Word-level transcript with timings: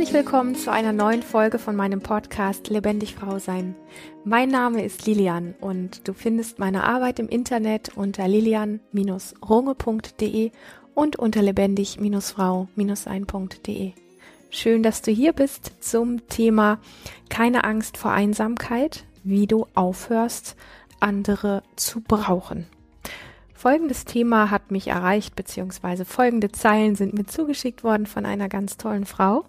Herzlich 0.00 0.24
willkommen 0.24 0.54
zu 0.54 0.72
einer 0.72 0.94
neuen 0.94 1.22
Folge 1.22 1.58
von 1.58 1.76
meinem 1.76 2.00
Podcast 2.00 2.68
Lebendig 2.68 3.16
Frau 3.16 3.38
Sein. 3.38 3.74
Mein 4.24 4.48
Name 4.48 4.82
ist 4.82 5.04
Lilian 5.04 5.54
und 5.60 6.08
du 6.08 6.14
findest 6.14 6.58
meine 6.58 6.84
Arbeit 6.84 7.18
im 7.18 7.28
Internet 7.28 7.98
unter 7.98 8.26
lilian-runge.de 8.26 10.52
und 10.94 11.16
unter 11.16 11.42
lebendig-frau-sein.de. 11.42 13.92
Schön, 14.48 14.82
dass 14.82 15.02
du 15.02 15.10
hier 15.10 15.34
bist 15.34 15.72
zum 15.80 16.26
Thema 16.28 16.78
Keine 17.28 17.64
Angst 17.64 17.98
vor 17.98 18.12
Einsamkeit, 18.12 19.04
wie 19.22 19.46
du 19.46 19.66
aufhörst, 19.74 20.56
andere 20.98 21.62
zu 21.76 22.00
brauchen. 22.00 22.64
Folgendes 23.52 24.06
Thema 24.06 24.50
hat 24.50 24.70
mich 24.70 24.86
erreicht, 24.86 25.36
beziehungsweise 25.36 26.06
folgende 26.06 26.50
Zeilen 26.50 26.94
sind 26.94 27.12
mir 27.12 27.26
zugeschickt 27.26 27.84
worden 27.84 28.06
von 28.06 28.24
einer 28.24 28.48
ganz 28.48 28.78
tollen 28.78 29.04
Frau. 29.04 29.44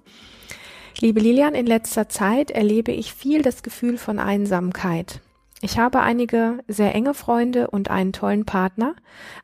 Liebe 1.02 1.20
Lilian, 1.20 1.56
in 1.56 1.66
letzter 1.66 2.10
Zeit 2.10 2.52
erlebe 2.52 2.92
ich 2.92 3.12
viel 3.12 3.42
das 3.42 3.64
Gefühl 3.64 3.98
von 3.98 4.20
Einsamkeit. 4.20 5.20
Ich 5.60 5.80
habe 5.80 6.02
einige 6.02 6.60
sehr 6.68 6.94
enge 6.94 7.16
Freunde 7.16 7.72
und 7.72 7.90
einen 7.90 8.14
tollen 8.14 8.46
Partner, 8.46 8.96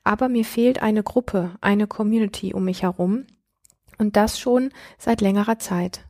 aber 0.04 0.30
mir 0.30 0.46
fehlt 0.46 0.84
eine 0.84 1.02
Gruppe, 1.02 1.56
eine 1.60 1.88
Community 1.88 2.54
um 2.54 2.66
mich 2.66 2.84
herum 2.84 3.26
und 3.98 4.16
das 4.18 4.40
schon 4.40 4.70
seit 5.00 5.20
längerer 5.20 5.58
Zeit. 5.58 6.06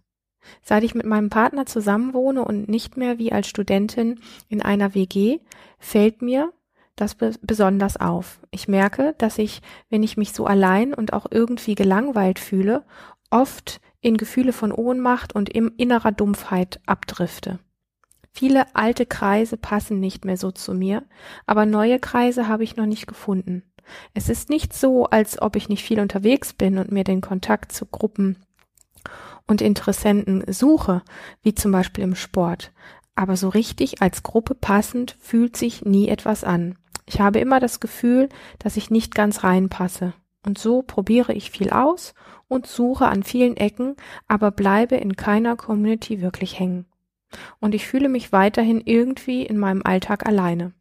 Seit 0.64 0.84
ich 0.84 0.96
mit 0.96 1.06
meinem 1.06 1.30
Partner 1.30 1.66
zusammenwohne 1.66 2.44
und 2.44 2.68
nicht 2.68 2.98
mehr 2.98 3.18
wie 3.18 3.32
als 3.32 3.48
Studentin 3.48 4.20
in 4.50 4.62
einer 4.62 4.96
WG, 4.96 5.40
fällt 5.80 6.22
mir, 6.22 6.52
das 6.98 7.16
besonders 7.16 7.96
auf. 7.96 8.42
Ich 8.52 8.68
merke, 8.68 9.14
dass 9.18 9.38
ich, 9.38 9.62
wenn 9.90 10.04
ich 10.04 10.18
mich 10.18 10.34
so 10.34 10.46
allein 10.46 10.94
und 10.94 11.14
auch 11.14 11.28
irgendwie 11.30 11.76
gelangweilt 11.76 12.40
fühle, 12.40 12.84
oft 13.30 13.80
in 14.08 14.18
Gefühle 14.18 14.54
von 14.54 14.72
Ohnmacht 14.72 15.36
und 15.36 15.50
innerer 15.50 16.14
Dumpfheit 16.14 16.80
abdrifte. 16.86 17.60
Viele 18.32 18.74
alte 18.74 19.06
Kreise 19.06 19.58
passen 19.58 20.00
nicht 20.00 20.24
mehr 20.24 20.38
so 20.38 20.52
zu 20.52 20.74
mir, 20.74 21.04
aber 21.46 21.66
neue 21.66 22.00
Kreise 22.00 22.48
habe 22.48 22.64
ich 22.64 22.78
noch 22.78 22.86
nicht 22.86 23.08
gefunden. 23.08 23.64
Es 24.14 24.30
ist 24.30 24.50
nicht 24.50 24.74
so, 24.74 25.06
als 25.06 25.42
ob 25.42 25.56
ich 25.56 25.68
nicht 25.68 25.84
viel 25.84 26.00
unterwegs 26.00 26.54
bin 26.54 26.78
und 26.78 26.92
mir 26.92 27.04
den 27.04 27.20
Kontakt 27.20 27.72
zu 27.74 27.86
Gruppen 27.86 28.38
und 29.46 29.62
Interessenten 29.62 30.44
suche, 30.54 31.02
wie 31.42 31.54
zum 31.54 31.72
Beispiel 31.72 32.04
im 32.04 32.16
Sport. 32.16 32.72
Aber 33.16 33.36
so 33.36 33.50
richtig 33.50 34.02
als 34.02 34.24
Gruppe 34.24 34.56
passend 34.56 35.18
fühlt 35.20 35.58
sich 35.58 35.84
nie 35.84 36.08
etwas 36.08 36.44
an. 36.46 36.78
Ich 37.06 37.20
habe 37.20 37.40
immer 37.40 37.60
das 37.60 37.80
Gefühl, 37.82 38.30
dass 38.60 38.78
ich 38.78 38.90
nicht 38.90 39.16
ganz 39.16 39.44
reinpasse. 39.44 40.14
Und 40.46 40.58
so 40.58 40.82
probiere 40.82 41.34
ich 41.34 41.52
viel 41.52 41.72
aus 41.72 42.14
und 42.48 42.68
suche 42.68 43.08
an 43.08 43.24
vielen 43.24 43.58
Ecken, 43.58 43.96
aber 44.28 44.52
bleibe 44.52 44.96
in 44.96 45.16
keiner 45.16 45.56
Community 45.56 46.22
wirklich 46.22 46.60
hängen. 46.60 46.86
Und 47.60 47.76
ich 47.76 47.86
fühle 47.86 48.10
mich 48.10 48.32
weiterhin 48.32 48.82
irgendwie 48.86 49.44
in 49.46 49.58
meinem 49.58 49.82
Alltag 49.84 50.26
alleine. 50.26 50.74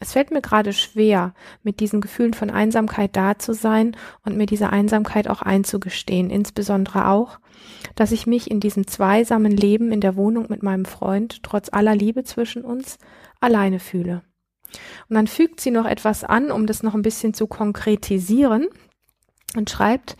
Es 0.00 0.12
fällt 0.12 0.30
mir 0.30 0.40
gerade 0.40 0.72
schwer, 0.72 1.34
mit 1.64 1.80
diesen 1.80 2.00
Gefühlen 2.00 2.34
von 2.34 2.50
Einsamkeit 2.50 3.16
da 3.16 3.38
zu 3.38 3.52
sein 3.52 3.96
und 4.24 4.36
mir 4.36 4.46
diese 4.46 4.70
Einsamkeit 4.70 5.28
auch 5.28 5.42
einzugestehen, 5.42 6.30
insbesondere 6.30 7.08
auch, 7.08 7.40
dass 7.96 8.12
ich 8.12 8.26
mich 8.26 8.48
in 8.48 8.60
diesem 8.60 8.86
zweisamen 8.86 9.50
Leben 9.50 9.90
in 9.90 10.00
der 10.00 10.14
Wohnung 10.14 10.46
mit 10.48 10.62
meinem 10.62 10.84
Freund, 10.84 11.42
trotz 11.42 11.68
aller 11.72 11.96
Liebe 11.96 12.22
zwischen 12.22 12.64
uns, 12.64 12.98
alleine 13.40 13.80
fühle. 13.80 14.22
Und 15.08 15.16
dann 15.16 15.26
fügt 15.26 15.60
sie 15.60 15.70
noch 15.70 15.86
etwas 15.86 16.24
an, 16.24 16.50
um 16.50 16.66
das 16.66 16.82
noch 16.82 16.94
ein 16.94 17.02
bisschen 17.02 17.34
zu 17.34 17.46
konkretisieren 17.46 18.68
und 19.56 19.70
schreibt, 19.70 20.16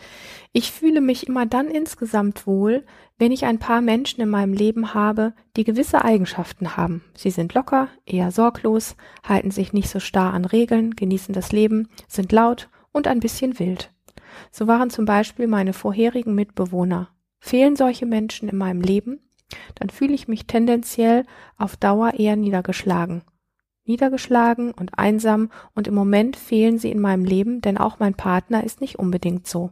ich 0.52 0.72
fühle 0.72 1.00
mich 1.00 1.28
immer 1.28 1.44
dann 1.44 1.68
insgesamt 1.68 2.46
wohl, 2.46 2.84
wenn 3.18 3.32
ich 3.32 3.44
ein 3.44 3.58
paar 3.58 3.80
Menschen 3.80 4.22
in 4.22 4.30
meinem 4.30 4.54
Leben 4.54 4.94
habe, 4.94 5.34
die 5.56 5.64
gewisse 5.64 6.04
Eigenschaften 6.04 6.76
haben. 6.76 7.04
Sie 7.14 7.30
sind 7.30 7.52
locker, 7.52 7.88
eher 8.06 8.30
sorglos, 8.30 8.96
halten 9.22 9.50
sich 9.50 9.72
nicht 9.72 9.90
so 9.90 10.00
starr 10.00 10.32
an 10.32 10.44
Regeln, 10.44 10.96
genießen 10.96 11.34
das 11.34 11.52
Leben, 11.52 11.88
sind 12.06 12.32
laut 12.32 12.70
und 12.92 13.06
ein 13.06 13.20
bisschen 13.20 13.58
wild. 13.58 13.92
So 14.50 14.66
waren 14.66 14.88
zum 14.88 15.04
Beispiel 15.04 15.46
meine 15.46 15.72
vorherigen 15.72 16.34
Mitbewohner. 16.34 17.10
Fehlen 17.40 17.76
solche 17.76 18.06
Menschen 18.06 18.48
in 18.48 18.56
meinem 18.56 18.80
Leben, 18.80 19.20
dann 19.74 19.90
fühle 19.90 20.14
ich 20.14 20.28
mich 20.28 20.46
tendenziell 20.46 21.24
auf 21.56 21.76
Dauer 21.76 22.14
eher 22.14 22.36
niedergeschlagen 22.36 23.22
niedergeschlagen 23.88 24.72
und 24.72 24.98
einsam 24.98 25.50
und 25.74 25.88
im 25.88 25.94
Moment 25.94 26.36
fehlen 26.36 26.78
sie 26.78 26.90
in 26.90 27.00
meinem 27.00 27.24
Leben, 27.24 27.60
denn 27.60 27.78
auch 27.78 27.98
mein 27.98 28.14
Partner 28.14 28.64
ist 28.64 28.80
nicht 28.80 28.98
unbedingt 28.98 29.46
so. 29.46 29.70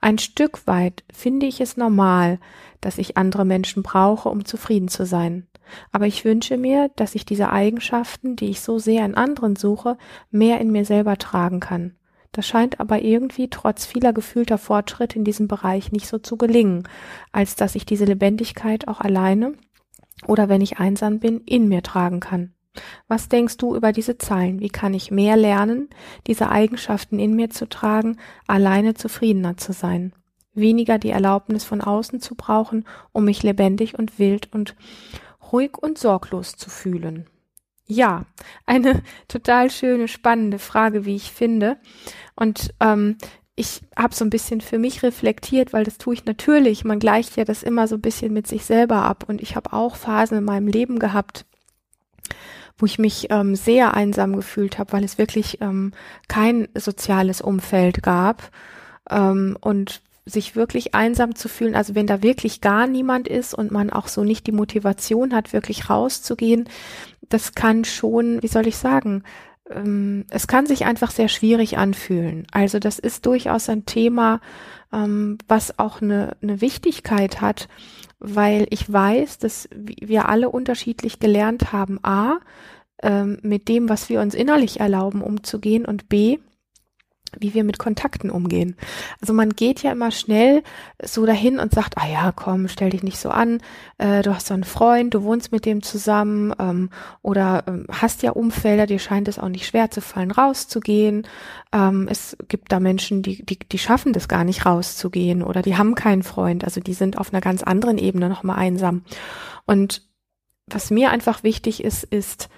Ein 0.00 0.18
Stück 0.18 0.66
weit 0.66 1.04
finde 1.12 1.46
ich 1.46 1.60
es 1.60 1.76
normal, 1.76 2.38
dass 2.80 2.98
ich 2.98 3.16
andere 3.16 3.44
Menschen 3.44 3.82
brauche, 3.82 4.28
um 4.28 4.44
zufrieden 4.44 4.88
zu 4.88 5.04
sein. 5.04 5.46
Aber 5.92 6.06
ich 6.06 6.24
wünsche 6.24 6.56
mir, 6.56 6.90
dass 6.96 7.14
ich 7.14 7.26
diese 7.26 7.50
Eigenschaften, 7.50 8.36
die 8.36 8.46
ich 8.46 8.60
so 8.62 8.78
sehr 8.78 9.04
in 9.04 9.14
anderen 9.14 9.56
suche, 9.56 9.98
mehr 10.30 10.60
in 10.60 10.72
mir 10.72 10.86
selber 10.86 11.18
tragen 11.18 11.60
kann. 11.60 11.96
Das 12.32 12.46
scheint 12.46 12.80
aber 12.80 13.02
irgendwie 13.02 13.48
trotz 13.48 13.84
vieler 13.84 14.12
gefühlter 14.12 14.58
Fortschritte 14.58 15.18
in 15.18 15.24
diesem 15.24 15.48
Bereich 15.48 15.92
nicht 15.92 16.06
so 16.06 16.18
zu 16.18 16.36
gelingen, 16.36 16.86
als 17.32 17.56
dass 17.56 17.74
ich 17.74 17.84
diese 17.86 18.04
Lebendigkeit 18.04 18.88
auch 18.88 19.00
alleine 19.00 19.54
oder 20.26 20.48
wenn 20.48 20.60
ich 20.60 20.78
einsam 20.78 21.20
bin, 21.20 21.40
in 21.40 21.68
mir 21.68 21.82
tragen 21.82 22.20
kann. 22.20 22.54
Was 23.08 23.28
denkst 23.28 23.56
du 23.56 23.74
über 23.74 23.92
diese 23.92 24.18
Zeilen? 24.18 24.60
Wie 24.60 24.68
kann 24.68 24.94
ich 24.94 25.10
mehr 25.10 25.36
lernen, 25.36 25.88
diese 26.26 26.50
Eigenschaften 26.50 27.18
in 27.18 27.34
mir 27.34 27.50
zu 27.50 27.68
tragen, 27.68 28.18
alleine 28.46 28.94
zufriedener 28.94 29.56
zu 29.56 29.72
sein? 29.72 30.12
Weniger 30.54 30.98
die 30.98 31.10
Erlaubnis 31.10 31.64
von 31.64 31.80
außen 31.80 32.20
zu 32.20 32.34
brauchen, 32.34 32.84
um 33.12 33.24
mich 33.24 33.42
lebendig 33.42 33.98
und 33.98 34.18
wild 34.18 34.52
und 34.52 34.74
ruhig 35.52 35.78
und 35.78 35.98
sorglos 35.98 36.56
zu 36.56 36.70
fühlen. 36.70 37.26
Ja, 37.86 38.26
eine 38.66 39.02
total 39.28 39.70
schöne, 39.70 40.08
spannende 40.08 40.58
Frage, 40.58 41.04
wie 41.04 41.16
ich 41.16 41.32
finde. 41.32 41.78
Und 42.36 42.74
ähm, 42.80 43.16
ich 43.58 43.82
habe 43.96 44.14
so 44.14 44.24
ein 44.24 44.30
bisschen 44.30 44.60
für 44.60 44.78
mich 44.78 45.02
reflektiert, 45.02 45.72
weil 45.72 45.82
das 45.82 45.98
tue 45.98 46.14
ich 46.14 46.24
natürlich. 46.24 46.84
Man 46.84 47.00
gleicht 47.00 47.36
ja 47.36 47.44
das 47.44 47.64
immer 47.64 47.88
so 47.88 47.96
ein 47.96 48.00
bisschen 48.00 48.32
mit 48.32 48.46
sich 48.46 48.64
selber 48.64 49.02
ab. 49.02 49.24
Und 49.26 49.42
ich 49.42 49.56
habe 49.56 49.72
auch 49.72 49.96
Phasen 49.96 50.38
in 50.38 50.44
meinem 50.44 50.68
Leben 50.68 51.00
gehabt, 51.00 51.44
wo 52.78 52.86
ich 52.86 52.98
mich 52.98 53.26
ähm, 53.30 53.56
sehr 53.56 53.94
einsam 53.94 54.36
gefühlt 54.36 54.78
habe, 54.78 54.92
weil 54.92 55.04
es 55.04 55.18
wirklich 55.18 55.60
ähm, 55.60 55.92
kein 56.28 56.68
soziales 56.74 57.40
Umfeld 57.40 58.02
gab 58.02 58.50
ähm, 59.10 59.56
und 59.60 60.00
sich 60.24 60.56
wirklich 60.56 60.94
einsam 60.94 61.34
zu 61.34 61.48
fühlen, 61.48 61.74
also 61.74 61.94
wenn 61.94 62.06
da 62.06 62.22
wirklich 62.22 62.60
gar 62.60 62.86
niemand 62.86 63.28
ist 63.28 63.54
und 63.54 63.70
man 63.70 63.90
auch 63.90 64.08
so 64.08 64.24
nicht 64.24 64.46
die 64.46 64.52
Motivation 64.52 65.34
hat, 65.34 65.52
wirklich 65.52 65.90
rauszugehen, 65.90 66.68
das 67.28 67.54
kann 67.54 67.84
schon, 67.84 68.42
wie 68.42 68.48
soll 68.48 68.66
ich 68.66 68.76
sagen, 68.76 69.22
ähm, 69.70 70.24
es 70.30 70.46
kann 70.46 70.66
sich 70.66 70.84
einfach 70.84 71.10
sehr 71.10 71.28
schwierig 71.28 71.78
anfühlen. 71.78 72.46
Also 72.52 72.78
das 72.78 72.98
ist 72.98 73.26
durchaus 73.26 73.68
ein 73.68 73.86
Thema, 73.86 74.40
ähm, 74.92 75.38
was 75.48 75.78
auch 75.78 76.00
eine, 76.00 76.36
eine 76.42 76.60
Wichtigkeit 76.60 77.40
hat, 77.40 77.68
weil 78.20 78.66
ich 78.70 78.92
weiß, 78.92 79.38
dass 79.38 79.68
wir 79.72 80.28
alle 80.28 80.50
unterschiedlich 80.50 81.18
gelernt 81.20 81.72
haben, 81.72 81.98
a, 82.02 82.38
ähm, 83.02 83.38
mit 83.42 83.68
dem, 83.68 83.88
was 83.88 84.08
wir 84.08 84.20
uns 84.20 84.34
innerlich 84.34 84.80
erlauben, 84.80 85.22
umzugehen 85.22 85.84
und 85.84 86.08
b, 86.08 86.38
wie 87.38 87.54
wir 87.54 87.64
mit 87.64 87.78
Kontakten 87.78 88.30
umgehen. 88.30 88.76
Also 89.20 89.32
man 89.32 89.50
geht 89.50 89.82
ja 89.82 89.92
immer 89.92 90.10
schnell 90.10 90.62
so 91.02 91.26
dahin 91.26 91.58
und 91.58 91.72
sagt, 91.72 91.98
ah 91.98 92.08
ja, 92.08 92.32
komm, 92.32 92.68
stell 92.68 92.90
dich 92.90 93.02
nicht 93.02 93.18
so 93.18 93.30
an, 93.30 93.60
äh, 93.98 94.22
du 94.22 94.34
hast 94.34 94.46
so 94.46 94.54
einen 94.54 94.64
Freund, 94.64 95.14
du 95.14 95.22
wohnst 95.22 95.52
mit 95.52 95.66
dem 95.66 95.82
zusammen 95.82 96.54
ähm, 96.58 96.90
oder 97.22 97.64
ähm, 97.66 97.86
hast 97.90 98.22
ja 98.22 98.32
Umfelder, 98.32 98.86
dir 98.86 98.98
scheint 98.98 99.28
es 99.28 99.38
auch 99.38 99.48
nicht 99.48 99.66
schwer 99.66 99.90
zu 99.90 100.00
fallen, 100.00 100.30
rauszugehen. 100.30 101.26
Ähm, 101.72 102.08
es 102.10 102.36
gibt 102.48 102.72
da 102.72 102.80
Menschen, 102.80 103.22
die, 103.22 103.44
die, 103.44 103.58
die 103.58 103.78
schaffen 103.78 104.12
das 104.12 104.28
gar 104.28 104.44
nicht 104.44 104.66
rauszugehen 104.66 105.42
oder 105.42 105.62
die 105.62 105.76
haben 105.76 105.94
keinen 105.94 106.22
Freund, 106.22 106.64
also 106.64 106.80
die 106.80 106.94
sind 106.94 107.18
auf 107.18 107.32
einer 107.32 107.40
ganz 107.40 107.62
anderen 107.62 107.98
Ebene 107.98 108.28
nochmal 108.28 108.58
einsam. 108.58 109.02
Und 109.66 110.02
was 110.66 110.90
mir 110.90 111.10
einfach 111.10 111.42
wichtig 111.42 111.82
ist, 111.82 112.04
ist, 112.04 112.48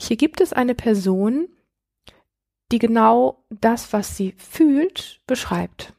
hier 0.00 0.16
gibt 0.16 0.40
es 0.40 0.52
eine 0.52 0.74
Person, 0.74 1.48
die 2.72 2.78
genau 2.78 3.44
das, 3.50 3.92
was 3.92 4.16
sie 4.16 4.34
fühlt, 4.38 5.20
beschreibt. 5.26 5.94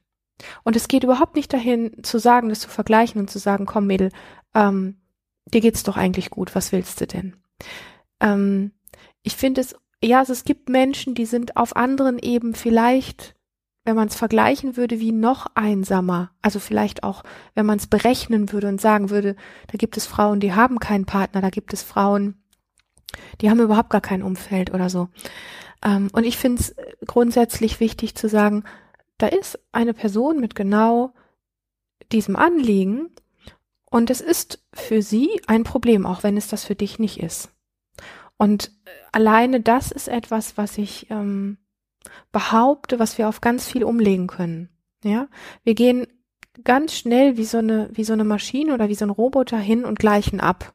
Und 0.64 0.76
es 0.76 0.88
geht 0.88 1.04
überhaupt 1.04 1.36
nicht 1.36 1.52
dahin 1.52 2.04
zu 2.04 2.20
sagen, 2.20 2.50
das 2.50 2.60
zu 2.60 2.70
vergleichen 2.70 3.20
und 3.20 3.30
zu 3.30 3.40
sagen, 3.40 3.66
komm 3.66 3.88
Mädel, 3.88 4.12
ähm, 4.54 4.98
dir 5.46 5.62
geht's 5.62 5.84
doch 5.84 5.98
eigentlich 5.98 6.30
gut, 6.30 6.56
was 6.56 6.72
willst 6.72 7.02
du 7.02 7.08
denn? 7.08 7.36
Ähm, 8.20 8.72
ich 9.24 9.36
finde 9.36 9.62
es, 9.62 9.76
ja, 10.04 10.20
also 10.20 10.34
es 10.34 10.44
gibt 10.44 10.70
Menschen, 10.70 11.16
die 11.16 11.26
sind 11.26 11.58
auf 11.58 11.76
anderen 11.76 12.20
Ebenen 12.20 12.56
vielleicht, 12.56 13.36
wenn 13.84 13.96
man 13.96 14.10
es 14.10 14.16
vergleichen 14.16 14.78
würde, 14.78 15.00
wie 15.00 15.12
noch 15.12 15.48
einsamer. 15.56 16.32
Also 16.42 16.60
vielleicht 16.60 17.04
auch, 17.04 17.24
wenn 17.56 17.66
man 17.66 17.78
es 17.78 17.88
berechnen 17.88 18.52
würde 18.52 18.68
und 18.68 18.82
sagen 18.82 19.10
würde, 19.10 19.36
da 19.68 19.78
gibt 19.78 19.98
es 19.98 20.06
Frauen, 20.06 20.40
die 20.40 20.54
haben 20.54 20.80
keinen 20.80 21.06
Partner, 21.06 21.42
da 21.42 21.50
gibt 21.50 21.74
es 21.74 21.84
Frauen, 21.84 22.36
die 23.42 23.50
haben 23.50 23.60
überhaupt 23.60 23.90
gar 23.90 24.02
kein 24.02 24.24
Umfeld 24.24 24.74
oder 24.74 24.90
so. 24.90 25.08
Ähm, 25.84 26.10
und 26.14 26.26
ich 26.26 26.38
finde 26.38 26.62
es 26.62 26.76
grundsätzlich 27.06 27.80
wichtig 27.80 28.16
zu 28.16 28.30
sagen, 28.30 28.64
da 29.18 29.28
ist 29.28 29.60
eine 29.72 29.94
Person 29.94 30.40
mit 30.40 30.56
genau 30.56 31.14
diesem 32.12 32.36
Anliegen 32.36 33.10
Und 33.90 34.10
es 34.10 34.22
ist 34.22 34.62
für 34.74 35.02
sie 35.02 35.42
ein 35.48 35.64
Problem, 35.64 36.06
auch 36.06 36.24
wenn 36.24 36.38
es 36.38 36.48
das 36.48 36.66
für 36.66 36.76
dich 36.76 37.00
nicht 37.00 37.20
ist. 37.20 37.50
Und 38.38 38.72
alleine 39.12 39.62
das 39.62 39.92
ist 39.92 40.10
etwas, 40.10 40.58
was 40.58 40.78
ich 40.78 41.10
ähm, 41.10 41.58
behaupte, 42.32 43.00
was 43.00 43.18
wir 43.18 43.30
auf 43.30 43.42
ganz 43.42 43.68
viel 43.68 43.84
umlegen 43.84 44.28
können. 44.28 44.70
Ja, 45.04 45.28
wir 45.64 45.74
gehen 45.74 46.08
ganz 46.64 46.94
schnell 46.94 47.38
wie 47.38 47.46
so 47.46 47.60
eine, 47.60 47.90
wie 47.94 48.04
so 48.04 48.14
eine 48.14 48.24
Maschine 48.26 48.74
oder 48.74 48.90
wie 48.90 48.96
so 48.96 49.06
ein 49.06 49.12
Roboter 49.12 49.58
hin 49.58 49.86
und 49.86 50.00
gleichen 50.00 50.40
ab. 50.40 50.74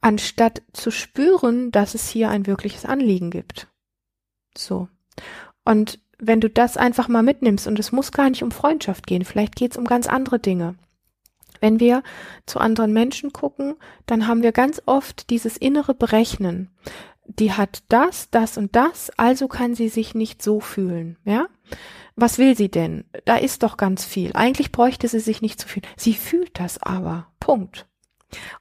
Anstatt 0.00 0.62
zu 0.72 0.90
spüren, 0.90 1.70
dass 1.70 1.94
es 1.94 2.08
hier 2.08 2.30
ein 2.30 2.46
wirkliches 2.46 2.84
Anliegen 2.84 3.30
gibt. 3.30 3.68
So. 4.56 4.88
Und 5.64 6.00
wenn 6.18 6.40
du 6.40 6.48
das 6.48 6.76
einfach 6.76 7.08
mal 7.08 7.22
mitnimmst, 7.22 7.66
und 7.66 7.78
es 7.78 7.92
muss 7.92 8.12
gar 8.12 8.30
nicht 8.30 8.42
um 8.42 8.50
Freundschaft 8.50 9.06
gehen, 9.06 9.24
vielleicht 9.24 9.56
geht 9.56 9.72
es 9.72 9.76
um 9.76 9.84
ganz 9.84 10.06
andere 10.06 10.38
Dinge. 10.38 10.76
Wenn 11.60 11.80
wir 11.80 12.02
zu 12.46 12.58
anderen 12.58 12.92
Menschen 12.92 13.32
gucken, 13.32 13.74
dann 14.06 14.26
haben 14.26 14.42
wir 14.42 14.52
ganz 14.52 14.82
oft 14.86 15.30
dieses 15.30 15.56
innere 15.56 15.94
Berechnen. 15.94 16.70
Die 17.26 17.52
hat 17.52 17.84
das, 17.88 18.30
das 18.30 18.56
und 18.56 18.74
das, 18.74 19.10
also 19.16 19.48
kann 19.48 19.74
sie 19.74 19.88
sich 19.88 20.14
nicht 20.14 20.42
so 20.42 20.60
fühlen, 20.60 21.18
ja? 21.24 21.46
Was 22.14 22.38
will 22.38 22.56
sie 22.56 22.70
denn? 22.70 23.04
Da 23.24 23.36
ist 23.36 23.62
doch 23.62 23.76
ganz 23.76 24.04
viel. 24.04 24.32
Eigentlich 24.34 24.70
bräuchte 24.70 25.08
sie 25.08 25.20
sich 25.20 25.40
nicht 25.40 25.60
zu 25.60 25.66
so 25.66 25.72
viel. 25.72 25.82
Sie 25.96 26.14
fühlt 26.14 26.58
das 26.60 26.82
aber. 26.82 27.28
Punkt. 27.40 27.86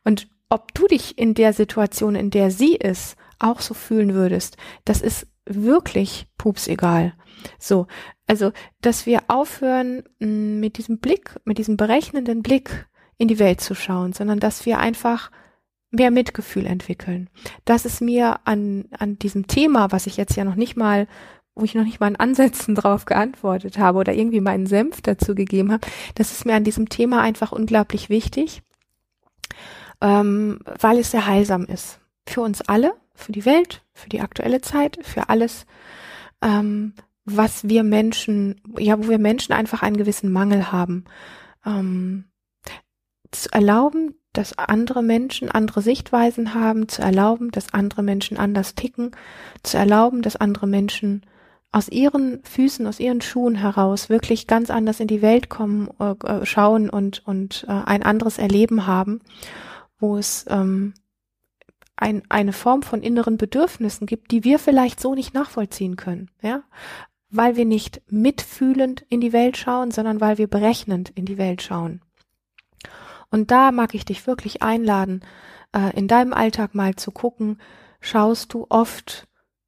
Und 0.04 0.30
ob 0.50 0.74
du 0.74 0.88
dich 0.88 1.18
in 1.18 1.34
der 1.34 1.54
Situation, 1.54 2.16
in 2.16 2.30
der 2.30 2.52
sie 2.52 2.76
ist, 2.76 3.18
auch 3.40 3.62
so 3.62 3.74
fühlen 3.74 4.14
würdest, 4.14 4.58
das 4.86 5.02
ist 5.02 5.28
wirklich 5.56 6.28
pups 6.38 6.68
egal. 6.68 7.14
So, 7.60 7.88
also, 8.28 8.52
dass 8.82 9.06
wir 9.06 9.24
aufhören 9.28 10.04
mm, 10.20 10.60
mit 10.60 10.78
diesem 10.78 11.00
Blick, 11.00 11.36
mit 11.44 11.58
diesem 11.58 11.78
berechnenden 11.78 12.44
Blick 12.44 12.88
in 13.18 13.28
die 13.28 13.40
Welt 13.40 13.62
zu 13.62 13.76
schauen, 13.76 14.14
sondern 14.14 14.40
dass 14.40 14.66
wir 14.66 14.80
einfach 14.80 15.32
mehr 15.92 16.12
Mitgefühl 16.12 16.66
entwickeln. 16.66 17.30
Das 17.66 17.86
ist 17.86 18.02
mir 18.02 18.40
an, 18.46 18.86
an 18.98 19.20
diesem 19.20 19.48
Thema, 19.48 19.92
was 19.92 20.08
ich 20.08 20.18
jetzt 20.18 20.36
ja 20.36 20.46
noch 20.46 20.56
nicht 20.56 20.78
mal, 20.78 21.08
wo 21.54 21.66
ich 21.66 21.76
noch 21.76 21.84
nicht 21.84 22.00
mal 22.00 22.08
in 22.08 22.16
Ansätzen 22.16 22.74
drauf 22.76 23.06
geantwortet 23.06 23.78
habe 23.78 24.00
oder 24.00 24.14
irgendwie 24.14 24.42
meinen 24.42 24.66
Senf 24.66 25.02
dazu 25.02 25.36
gegeben 25.36 25.72
habe, 25.72 25.86
das 26.16 26.32
ist 26.32 26.46
mir 26.46 26.56
an 26.56 26.64
diesem 26.64 26.90
Thema 26.90 27.22
einfach 27.22 27.52
unglaublich 27.52 28.10
wichtig, 28.10 28.64
ähm, 30.00 30.60
weil 30.80 30.98
es 30.98 31.12
sehr 31.12 31.28
heilsam 31.28 31.66
ist. 31.66 32.00
Für 32.26 32.42
uns 32.42 32.62
alle, 32.62 32.94
für 33.22 33.32
die 33.32 33.46
Welt, 33.46 33.84
für 33.94 34.10
die 34.10 34.22
aktuelle 34.22 34.62
Zeit, 34.62 35.00
für 35.02 35.30
alles, 35.30 35.66
ähm, 36.42 36.94
was 37.26 37.68
wir 37.68 37.84
Menschen, 37.84 38.62
ja, 38.78 38.98
wo 39.00 39.10
wir 39.10 39.20
Menschen 39.20 39.54
einfach 39.54 39.84
einen 39.84 39.98
gewissen 39.98 40.32
Mangel 40.32 40.72
haben. 40.72 41.06
Ähm, 41.66 42.26
zu 43.32 43.52
erlauben, 43.54 44.16
dass 44.34 44.58
andere 44.58 45.04
Menschen 45.04 45.50
andere 45.50 45.82
Sichtweisen 45.82 46.54
haben, 46.54 46.88
zu 46.88 47.02
erlauben, 47.02 47.52
dass 47.52 47.74
andere 47.74 48.04
Menschen 48.04 48.38
anders 48.38 48.76
ticken, 48.76 49.12
zu 49.64 49.78
erlauben, 49.78 50.22
dass 50.22 50.36
andere 50.36 50.68
Menschen 50.68 51.26
aus 51.72 51.88
ihren 51.88 52.44
Füßen, 52.44 52.86
aus 52.88 53.00
ihren 53.00 53.22
Schuhen 53.22 53.56
heraus 53.56 54.10
wirklich 54.10 54.48
ganz 54.48 54.70
anders 54.70 55.00
in 55.00 55.08
die 55.08 55.22
Welt 55.22 55.50
kommen, 55.50 55.90
äh, 56.00 56.12
äh 56.26 56.46
schauen 56.46 56.90
und, 56.90 57.26
und 57.26 57.66
äh, 57.68 57.72
ein 57.72 58.04
anderes 58.04 58.38
Erleben 58.38 58.88
haben, 58.88 59.22
wo 60.00 60.18
es 60.18 60.46
ähm, 60.50 60.94
ein, 62.02 62.24
eine 62.30 62.52
Form 62.52 62.82
von 62.82 63.04
inneren 63.04 63.38
Bedürfnissen 63.38 64.08
gibt, 64.08 64.32
die 64.32 64.44
wir 64.44 64.58
vielleicht 64.60 65.00
so 65.00 65.14
nicht 65.14 65.34
nachvollziehen 65.34 65.96
können, 65.96 66.32
ja, 66.42 66.64
weil 67.30 67.56
wir 67.56 67.66
nicht 67.66 68.02
mitfühlend 68.10 69.06
in 69.08 69.22
die 69.22 69.34
Welt 69.34 69.56
schauen, 69.56 69.92
sondern 69.92 70.20
weil 70.20 70.38
wir 70.38 70.48
berechnend 70.48 71.12
in 71.12 71.26
die 71.26 71.38
Welt 71.38 71.62
schauen. 71.62 72.02
Und 73.30 73.52
da 73.52 73.72
mag 73.72 73.94
ich 73.94 74.04
dich 74.04 74.26
wirklich 74.26 74.64
einladen, 74.64 75.22
äh, 75.74 75.96
in 75.96 76.08
deinem 76.08 76.34
Alltag 76.34 76.74
mal 76.74 76.96
zu 76.96 77.12
gucken, 77.12 77.62
schaust 78.02 78.54
du 78.54 78.66
oft 78.70 79.28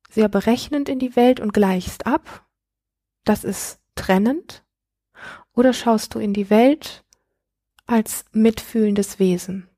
sehr 0.09 0.27
berechnend 0.27 0.89
in 0.89 0.99
die 0.99 1.15
Welt 1.15 1.39
und 1.39 1.53
gleichst 1.53 2.07
ab? 2.07 2.45
Das 3.25 3.43
ist 3.43 3.79
trennend. 3.95 4.63
Oder 5.53 5.71
schaust 5.71 6.15
du 6.15 6.19
in 6.19 6.33
die 6.33 6.49
Welt 6.49 7.05
als 7.85 8.25
mitfühlendes 8.31 9.19
Wesen? 9.19 9.69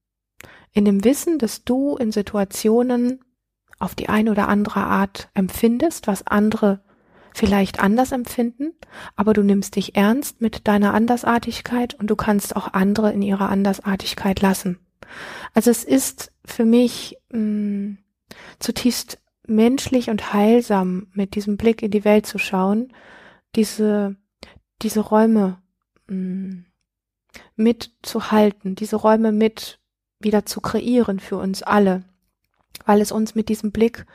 In 0.76 0.84
dem 0.84 1.06
Wissen, 1.06 1.40
dass 1.40 1.64
du 1.64 1.96
in 1.96 2.12
Situationen 2.12 3.24
auf 3.80 3.96
die 3.96 4.10
eine 4.10 4.30
oder 4.30 4.50
andere 4.50 4.82
Art 4.82 5.30
empfindest, 5.34 6.06
was 6.06 6.28
andere 6.28 6.82
vielleicht 7.34 7.80
anders 7.80 8.12
empfinden, 8.12 8.74
aber 9.16 9.34
du 9.34 9.42
nimmst 9.42 9.78
dich 9.78 9.96
ernst 9.96 10.42
mit 10.42 10.68
deiner 10.68 10.94
Andersartigkeit 10.94 11.94
und 11.94 12.10
du 12.10 12.18
kannst 12.18 12.58
auch 12.58 12.74
andere 12.74 13.14
in 13.14 13.22
ihrer 13.22 13.50
Andersartigkeit 13.50 14.42
lassen. 14.42 14.78
Also 15.54 15.72
es 15.72 15.86
ist 15.86 16.34
für 16.44 16.66
mich 16.66 17.18
mh, 17.32 17.40
mm, 17.40 17.98
zutiefst 18.60 19.22
menschlich 19.48 20.10
und 20.10 20.34
heilsam, 20.34 21.08
mit 21.14 21.36
diesem 21.36 21.56
Blick 21.56 21.84
in 21.84 21.92
die 21.92 22.04
Welt 22.04 22.26
zu 22.26 22.38
schauen, 22.38 22.92
diese, 23.56 24.18
diese 24.82 25.00
Räume 25.00 25.62
mh, 26.08 26.16
mm, 26.16 26.66
mitzuhalten, 27.56 28.76
diese 28.76 28.98
Räume 28.98 29.32
mit 29.32 29.80
wieder 30.20 30.46
zu 30.46 30.62
kreieren 30.62 31.20
für 31.20 31.38
uns 31.38 31.64
alle, 31.64 32.04
weil 32.86 33.02
es 33.02 33.12
uns 33.12 33.36
mit 33.36 33.50
diesem 33.50 33.72
Blick 33.72 34.06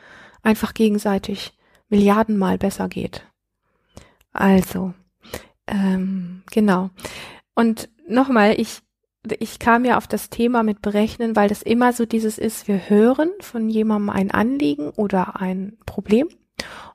einfach 0.43 0.73
gegenseitig 0.73 1.57
Milliardenmal 1.89 2.57
besser 2.57 2.87
geht. 2.87 3.25
Also, 4.33 4.93
ähm, 5.67 6.43
genau. 6.51 6.89
Und 7.53 7.89
nochmal, 8.07 8.59
ich, 8.59 8.81
ich 9.39 9.59
kam 9.59 9.85
ja 9.85 9.97
auf 9.97 10.07
das 10.07 10.29
Thema 10.29 10.63
mit 10.63 10.81
Berechnen, 10.81 11.35
weil 11.35 11.49
das 11.49 11.61
immer 11.61 11.93
so 11.93 12.05
dieses 12.05 12.37
ist, 12.37 12.67
wir 12.67 12.89
hören 12.89 13.29
von 13.41 13.69
jemandem 13.69 14.09
ein 14.09 14.31
Anliegen 14.31 14.89
oder 14.91 15.39
ein 15.39 15.77
Problem 15.85 16.29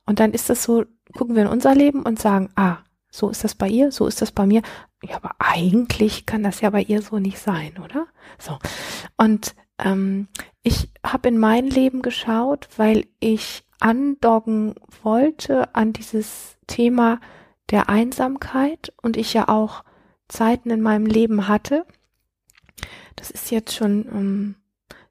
und 0.07 0.21
dann 0.21 0.33
ist 0.33 0.49
das 0.49 0.63
so, 0.63 0.85
gucken 1.17 1.35
wir 1.35 1.43
in 1.43 1.49
unser 1.49 1.75
Leben 1.75 2.03
und 2.03 2.19
sagen, 2.19 2.49
ah, 2.55 2.79
so 3.11 3.29
ist 3.29 3.45
das 3.45 3.55
bei 3.55 3.69
ihr, 3.69 3.93
so 3.93 4.07
ist 4.07 4.23
das 4.23 4.33
bei 4.33 4.47
mir. 4.47 4.63
Ja, 5.09 5.17
aber 5.17 5.37
eigentlich 5.39 6.27
kann 6.27 6.43
das 6.43 6.61
ja 6.61 6.71
bei 6.71 6.83
ihr 6.83 7.03
so 7.03 7.19
nicht 7.19 7.39
sein, 7.39 7.73
oder? 7.83 8.07
So. 8.39 8.59
Und 9.17 9.55
ähm, 9.79 10.29
ich 10.63 10.91
habe 11.05 11.29
in 11.29 11.39
mein 11.39 11.69
Leben 11.69 12.03
geschaut, 12.03 12.69
weil 12.77 13.07
ich 13.21 13.65
andocken 13.79 14.75
wollte 15.03 15.75
an 15.75 15.93
dieses 15.93 16.57
Thema 16.67 17.21
der 17.71 17.89
Einsamkeit 17.89 18.93
und 19.03 19.17
ich 19.17 19.35
ja 19.35 19.49
auch 19.49 19.85
Zeiten 20.29 20.71
in 20.71 20.81
meinem 20.81 21.07
Leben 21.07 21.47
hatte. 21.47 21.85
Das 23.17 23.31
ist 23.31 23.51
jetzt 23.51 23.75
schon 23.75 24.07
ähm, 24.13 24.55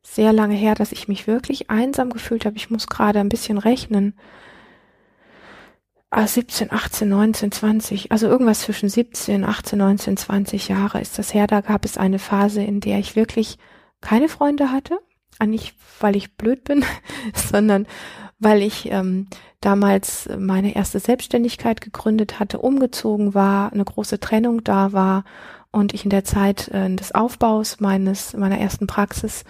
sehr 0.01 0.33
lange 0.33 0.55
her, 0.55 0.75
dass 0.75 0.91
ich 0.91 1.07
mich 1.07 1.27
wirklich 1.27 1.69
einsam 1.69 2.09
gefühlt 2.09 2.45
habe. 2.45 2.57
Ich 2.57 2.69
muss 2.69 2.87
gerade 2.87 3.19
ein 3.19 3.29
bisschen 3.29 3.57
rechnen. 3.57 4.17
Ah, 6.17 6.27
17, 6.27 6.71
18, 6.71 7.09
19, 7.09 7.51
20, 7.51 8.11
also 8.13 8.27
irgendwas 8.27 8.61
zwischen 8.61 8.87
17, 8.87 9.43
18, 9.43 9.77
19, 9.77 10.15
20 10.15 10.69
Jahre 10.69 11.01
ist 11.01 11.19
das 11.19 11.33
her. 11.33 11.45
Da 11.45 11.59
gab 11.59 11.83
es 11.83 11.97
eine 11.97 12.19
Phase, 12.19 12.63
in 12.63 12.79
der 12.79 12.99
ich 12.99 13.17
wirklich 13.17 13.57
keine 13.99 14.29
Freunde 14.29 14.71
hatte. 14.71 14.97
Ah, 15.39 15.45
nicht, 15.45 15.75
weil 15.99 16.15
ich 16.15 16.37
blöd 16.37 16.63
bin, 16.63 16.85
sondern 17.35 17.85
weil 18.39 18.61
ich 18.61 18.89
ähm, 18.89 19.27
damals 19.59 20.29
meine 20.37 20.73
erste 20.73 21.01
Selbstständigkeit 21.01 21.81
gegründet 21.81 22.39
hatte, 22.39 22.59
umgezogen 22.59 23.33
war, 23.33 23.73
eine 23.73 23.83
große 23.83 24.21
Trennung 24.21 24.63
da 24.63 24.93
war 24.93 25.25
und 25.71 25.93
ich 25.93 26.05
in 26.05 26.11
der 26.11 26.23
Zeit 26.23 26.69
äh, 26.69 26.95
des 26.95 27.13
Aufbaus 27.13 27.81
meines 27.81 28.31
meiner 28.37 28.57
ersten 28.57 28.87
Praxis 28.87 29.43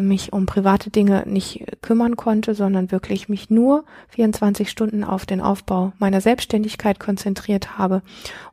mich 0.00 0.32
um 0.32 0.46
private 0.46 0.90
Dinge 0.90 1.24
nicht 1.26 1.64
kümmern 1.82 2.16
konnte, 2.16 2.54
sondern 2.54 2.90
wirklich 2.90 3.28
mich 3.28 3.50
nur 3.50 3.84
24 4.08 4.70
Stunden 4.70 5.04
auf 5.04 5.26
den 5.26 5.40
Aufbau 5.40 5.92
meiner 5.98 6.20
Selbstständigkeit 6.20 6.98
konzentriert 6.98 7.78
habe 7.78 8.02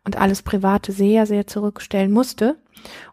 und 0.03 0.17
alles 0.17 0.41
Private 0.41 0.91
sehr, 0.91 1.25
sehr 1.25 1.47
zurückstellen 1.47 2.11
musste 2.11 2.57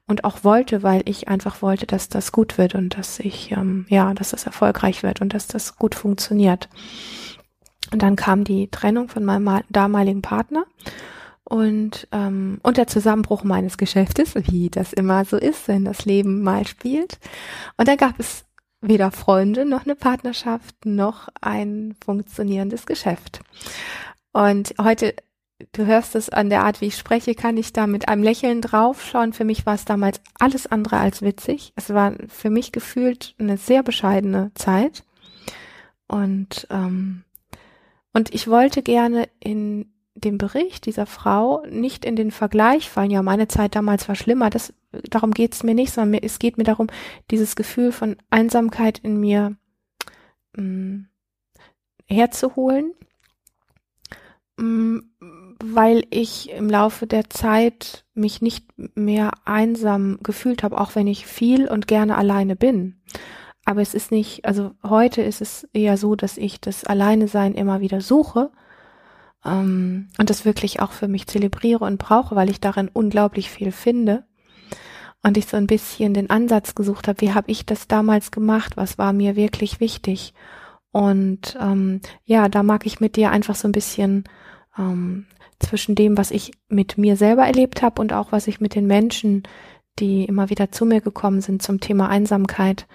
und 0.07 0.25
auch 0.25 0.45
wollte, 0.45 0.83
weil 0.83 1.03
ich 1.05 1.29
einfach 1.29 1.63
wollte, 1.63 1.87
dass 1.87 2.09
das 2.09 2.33
gut 2.33 2.59
wird 2.59 2.75
und 2.75 2.97
dass 2.97 3.21
ich, 3.21 3.53
ähm, 3.53 3.87
ja, 3.89 4.15
dass 4.15 4.31
das 4.31 4.45
erfolgreich 4.45 5.03
wird 5.03 5.21
und 5.21 5.35
dass 5.35 5.47
das 5.47 5.77
gut 5.77 5.95
funktioniert. 5.95 6.69
Und 7.93 8.03
dann 8.03 8.17
kam 8.17 8.45
die 8.45 8.69
Trennung 8.69 9.09
von 9.09 9.25
meinem 9.25 9.63
damaligen 9.71 10.23
Partner 10.23 10.65
und, 11.49 12.07
ähm, 12.13 12.61
und 12.63 12.77
der 12.77 12.87
Zusammenbruch 12.87 13.43
meines 13.43 13.79
Geschäftes, 13.79 14.35
wie 14.35 14.69
das 14.69 14.93
immer 14.93 15.25
so 15.25 15.39
ist, 15.39 15.67
wenn 15.67 15.87
das 15.87 16.05
Leben 16.05 16.43
mal 16.43 16.67
spielt. 16.67 17.19
Und 17.79 17.89
dann 17.89 17.97
gab 17.97 18.21
es 18.21 18.45
weder 18.83 19.11
Freunde 19.11 19.65
noch 19.65 19.87
eine 19.87 19.97
Partnerschaft 19.97 20.85
noch 20.85 21.29
ein 21.41 21.97
funktionierendes 22.05 22.85
Geschäft. 22.85 23.41
Und 24.33 24.75
heute 24.81 25.15
du 25.73 25.87
hörst 25.87 26.15
es 26.15 26.29
an 26.29 26.51
der 26.51 26.65
Art, 26.65 26.83
wie 26.83 26.87
ich 26.87 26.99
spreche, 26.99 27.35
kann 27.35 27.57
ich 27.57 27.73
da 27.73 27.87
mit 27.87 28.09
einem 28.09 28.23
Lächeln 28.23 28.61
draufschauen. 28.61 29.33
Für 29.33 29.45
mich 29.45 29.65
war 29.65 29.75
es 29.75 29.87
damals 29.87 30.21
alles 30.39 30.67
andere 30.67 30.99
als 30.99 31.23
witzig. 31.23 31.73
Es 31.77 31.93
war 31.93 32.13
für 32.29 32.51
mich 32.51 32.73
gefühlt 32.73 33.35
eine 33.39 33.57
sehr 33.57 33.83
bescheidene 33.83 34.53
Zeit. 34.55 35.03
Und, 36.07 36.67
ähm, 36.71 37.25
und 38.13 38.35
ich 38.35 38.49
wollte 38.49 38.83
gerne 38.83 39.29
in 39.41 39.91
dem 40.21 40.39
Bericht 40.39 40.87
dieser 40.87 41.07
Frau 41.07 41.65
nicht 41.71 42.05
in 42.05 42.17
den 42.17 42.31
Vergleich 42.31 42.91
fallen, 42.91 43.11
ja, 43.11 43.23
meine 43.23 43.49
Zeit 43.49 43.75
damals 43.75 44.09
war 44.09 44.15
schlimmer, 44.15 44.51
das, 44.51 44.73
darum 45.11 45.33
geht 45.33 45.55
es 45.55 45.63
mir 45.63 45.75
nicht, 45.75 45.93
sondern 45.93 46.11
mir, 46.11 46.23
es 46.23 46.39
geht 46.39 46.59
mir 46.59 46.65
darum, 46.65 46.89
dieses 47.31 47.57
Gefühl 47.57 47.93
von 47.93 48.17
Einsamkeit 48.31 48.99
in 48.99 49.19
mir 49.19 49.57
mh, 50.57 50.63
mm, 50.63 51.09
herzuholen, 52.07 52.93
mh, 54.57 54.65
mm, 54.65 55.57
weil 55.65 56.05
ich 56.11 56.51
im 56.51 56.71
Laufe 56.71 57.07
der 57.07 57.31
Zeit 57.31 58.05
mich 58.15 58.41
nicht 58.41 58.67
mehr 58.95 59.33
einsam 59.45 60.19
gefühlt 60.23 60.63
habe, 60.63 60.81
auch 60.81 60.95
wenn 60.95 61.09
ich 61.09 61.27
viel 61.27 61.69
und 61.69 61.89
gerne 61.89 62.17
alleine 62.17 62.55
bin. 62.55 63.01
Aber 63.65 63.83
es 63.83 63.93
ist 63.93 64.13
nicht, 64.13 64.45
also 64.45 64.71
heute 64.83 65.21
ist 65.21 65.43
es 65.43 65.69
eher 65.73 65.97
so, 65.97 66.15
dass 66.15 66.39
ich 66.39 66.61
das 66.61 66.85
Alleine 66.85 67.29
sein 67.29 67.55
immer 67.55 67.81
wieder 67.81 68.01
suche 68.01 68.51
ähm, 69.49 70.09
und 70.19 70.31
das 70.31 70.45
wirklich 70.45 70.81
auch 70.81 70.93
für 70.93 71.09
mich 71.09 71.27
zelebriere 71.27 71.85
und 71.85 71.99
brauche, 71.99 72.37
weil 72.37 72.51
ich 72.51 72.61
darin 72.61 72.91
unglaublich 72.93 73.51
viel 73.51 73.73
finde. 73.73 74.25
Und 75.23 75.37
ich 75.37 75.47
so 75.47 75.57
ein 75.57 75.67
bisschen 75.67 76.15
den 76.15 76.31
Ansatz 76.31 76.75
gesucht 76.77 77.09
habe, 77.09 77.21
wie 77.23 77.33
habe 77.33 77.51
ich 77.51 77.67
das 77.67 77.89
damals 77.89 78.31
gemacht, 78.31 78.77
was 78.77 78.99
war 78.99 79.13
mir 79.13 79.35
wirklich 79.35 79.81
wichtig. 79.81 80.33
Und 80.93 81.59
ähm, 81.61 82.01
ja, 82.25 82.49
da 82.49 82.63
mag 82.63 82.87
ich 82.87 83.01
mit 83.01 83.17
dir 83.17 83.31
einfach 83.31 83.57
so 83.57 83.67
ein 83.67 83.73
bisschen 83.73 84.25
ähm, 84.79 85.27
zwischen 85.59 85.97
dem, 85.97 86.17
was 86.17 86.31
ich 86.31 86.53
mit 86.69 86.99
mir 86.99 87.17
selber 87.17 87.45
erlebt 87.45 87.83
habe 87.83 88.01
und 88.01 88.13
auch 88.13 88.31
was 88.31 88.47
ich 88.47 88.61
mit 88.61 88.75
den 88.75 88.87
Menschen, 88.87 89.43
die 89.99 90.25
immer 90.25 90.51
wieder 90.51 90.71
zu 90.71 90.87
mir 90.87 91.01
gekommen 91.01 91.41
sind 91.41 91.63
zum 91.63 91.81
Thema 91.81 92.09
Einsamkeit, 92.09 92.87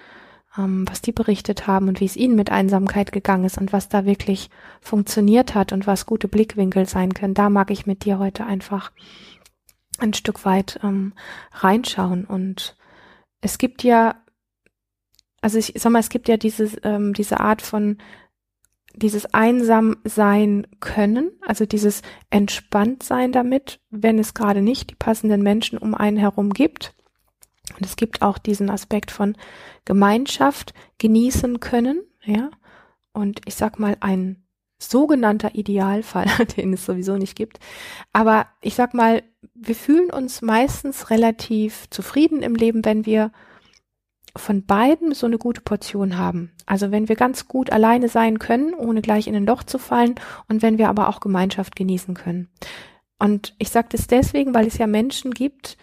ähm, 0.58 0.86
was 0.88 1.00
die 1.00 1.12
berichtet 1.12 1.66
haben 1.66 1.88
und 1.88 2.00
wie 2.00 2.04
es 2.04 2.16
ihnen 2.16 2.36
mit 2.36 2.50
Einsamkeit 2.50 3.12
gegangen 3.12 3.44
ist 3.44 3.58
und 3.58 3.72
was 3.72 3.88
da 3.88 4.04
wirklich 4.04 4.50
funktioniert 4.80 5.54
hat 5.54 5.72
und 5.72 5.86
was 5.86 6.06
gute 6.06 6.28
Blickwinkel 6.28 6.86
sein 6.86 7.14
können. 7.14 7.34
Da 7.34 7.50
mag 7.50 7.70
ich 7.70 7.86
mit 7.86 8.04
dir 8.04 8.18
heute 8.18 8.46
einfach 8.46 8.92
ein 9.98 10.14
Stück 10.14 10.44
weit 10.44 10.80
ähm, 10.82 11.12
reinschauen. 11.52 12.24
Und 12.24 12.76
es 13.40 13.58
gibt 13.58 13.82
ja, 13.82 14.16
also 15.40 15.58
ich 15.58 15.72
sag 15.76 15.92
mal, 15.92 16.00
es 16.00 16.08
gibt 16.08 16.28
ja 16.28 16.36
dieses, 16.36 16.76
ähm, 16.82 17.14
diese 17.14 17.40
Art 17.40 17.62
von 17.62 17.98
dieses 18.96 19.26
einsam 19.34 19.96
sein 20.04 20.66
können, 20.78 21.32
also 21.40 21.66
dieses 21.66 22.02
entspannt 22.30 23.02
sein 23.02 23.32
damit, 23.32 23.80
wenn 23.90 24.18
es 24.18 24.34
gerade 24.34 24.62
nicht 24.62 24.90
die 24.90 24.94
passenden 24.94 25.42
Menschen 25.42 25.78
um 25.78 25.94
einen 25.94 26.16
herum 26.16 26.50
gibt. 26.50 26.94
Und 27.72 27.86
es 27.86 27.96
gibt 27.96 28.22
auch 28.22 28.38
diesen 28.38 28.70
Aspekt 28.70 29.10
von 29.10 29.36
Gemeinschaft 29.84 30.74
genießen 30.98 31.60
können, 31.60 32.02
ja. 32.24 32.50
Und 33.12 33.40
ich 33.46 33.54
sag 33.54 33.78
mal, 33.78 33.96
ein 34.00 34.44
sogenannter 34.78 35.54
Idealfall, 35.54 36.26
den 36.56 36.72
es 36.72 36.84
sowieso 36.84 37.16
nicht 37.16 37.36
gibt. 37.36 37.58
Aber 38.12 38.46
ich 38.60 38.74
sag 38.74 38.94
mal, 38.94 39.22
wir 39.54 39.74
fühlen 39.74 40.10
uns 40.10 40.42
meistens 40.42 41.10
relativ 41.10 41.88
zufrieden 41.90 42.42
im 42.42 42.54
Leben, 42.54 42.84
wenn 42.84 43.06
wir 43.06 43.32
von 44.36 44.66
beiden 44.66 45.14
so 45.14 45.26
eine 45.26 45.38
gute 45.38 45.60
Portion 45.60 46.18
haben. 46.18 46.50
Also 46.66 46.90
wenn 46.90 47.08
wir 47.08 47.16
ganz 47.16 47.46
gut 47.46 47.70
alleine 47.70 48.08
sein 48.08 48.38
können, 48.40 48.74
ohne 48.74 49.00
gleich 49.00 49.28
in 49.28 49.36
ein 49.36 49.46
Loch 49.46 49.62
zu 49.62 49.78
fallen 49.78 50.16
und 50.48 50.60
wenn 50.60 50.76
wir 50.76 50.88
aber 50.88 51.08
auch 51.08 51.20
Gemeinschaft 51.20 51.76
genießen 51.76 52.14
können. 52.14 52.48
Und 53.18 53.54
ich 53.58 53.70
sage 53.70 53.88
das 53.92 54.08
deswegen, 54.08 54.52
weil 54.54 54.66
es 54.66 54.76
ja 54.78 54.88
Menschen 54.88 55.30
gibt, 55.30 55.76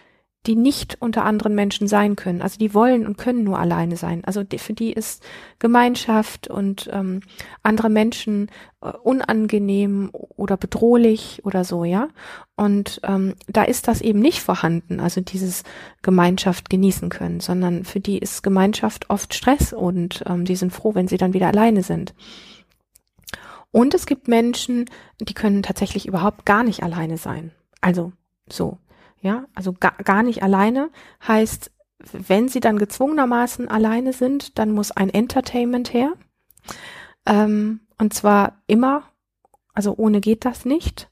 die 0.46 0.56
nicht 0.56 0.96
unter 1.00 1.24
anderen 1.24 1.54
Menschen 1.54 1.86
sein 1.86 2.16
können. 2.16 2.42
Also 2.42 2.58
die 2.58 2.74
wollen 2.74 3.06
und 3.06 3.16
können 3.16 3.44
nur 3.44 3.60
alleine 3.60 3.96
sein. 3.96 4.24
Also 4.24 4.42
die, 4.42 4.58
für 4.58 4.72
die 4.72 4.92
ist 4.92 5.22
Gemeinschaft 5.60 6.48
und 6.48 6.90
ähm, 6.92 7.20
andere 7.62 7.88
Menschen 7.88 8.50
äh, 8.80 8.88
unangenehm 8.88 10.10
oder 10.12 10.56
bedrohlich 10.56 11.42
oder 11.44 11.62
so, 11.62 11.84
ja. 11.84 12.08
Und 12.56 13.00
ähm, 13.04 13.34
da 13.46 13.62
ist 13.62 13.86
das 13.86 14.00
eben 14.00 14.18
nicht 14.18 14.40
vorhanden, 14.40 14.98
also 14.98 15.20
dieses 15.20 15.62
Gemeinschaft 16.02 16.70
genießen 16.70 17.08
können, 17.08 17.38
sondern 17.38 17.84
für 17.84 18.00
die 18.00 18.18
ist 18.18 18.42
Gemeinschaft 18.42 19.10
oft 19.10 19.34
Stress 19.34 19.72
und 19.72 20.24
ähm, 20.26 20.44
die 20.44 20.56
sind 20.56 20.72
froh, 20.72 20.96
wenn 20.96 21.06
sie 21.06 21.18
dann 21.18 21.34
wieder 21.34 21.48
alleine 21.48 21.84
sind. 21.84 22.14
Und 23.70 23.94
es 23.94 24.06
gibt 24.06 24.26
Menschen, 24.26 24.86
die 25.20 25.34
können 25.34 25.62
tatsächlich 25.62 26.06
überhaupt 26.06 26.44
gar 26.44 26.64
nicht 26.64 26.82
alleine 26.82 27.16
sein. 27.16 27.52
Also 27.80 28.12
so. 28.48 28.78
Ja, 29.22 29.44
also 29.54 29.72
gar, 29.72 29.94
gar 30.04 30.22
nicht 30.22 30.42
alleine 30.42 30.90
heißt, 31.26 31.70
wenn 32.12 32.48
sie 32.48 32.60
dann 32.60 32.78
gezwungenermaßen 32.78 33.68
alleine 33.68 34.12
sind, 34.12 34.58
dann 34.58 34.72
muss 34.72 34.90
ein 34.90 35.08
Entertainment 35.08 35.94
her. 35.94 36.12
Ähm, 37.24 37.80
und 37.98 38.12
zwar 38.12 38.62
immer, 38.66 39.04
also 39.74 39.94
ohne 39.96 40.20
geht 40.20 40.44
das 40.44 40.64
nicht. 40.64 41.08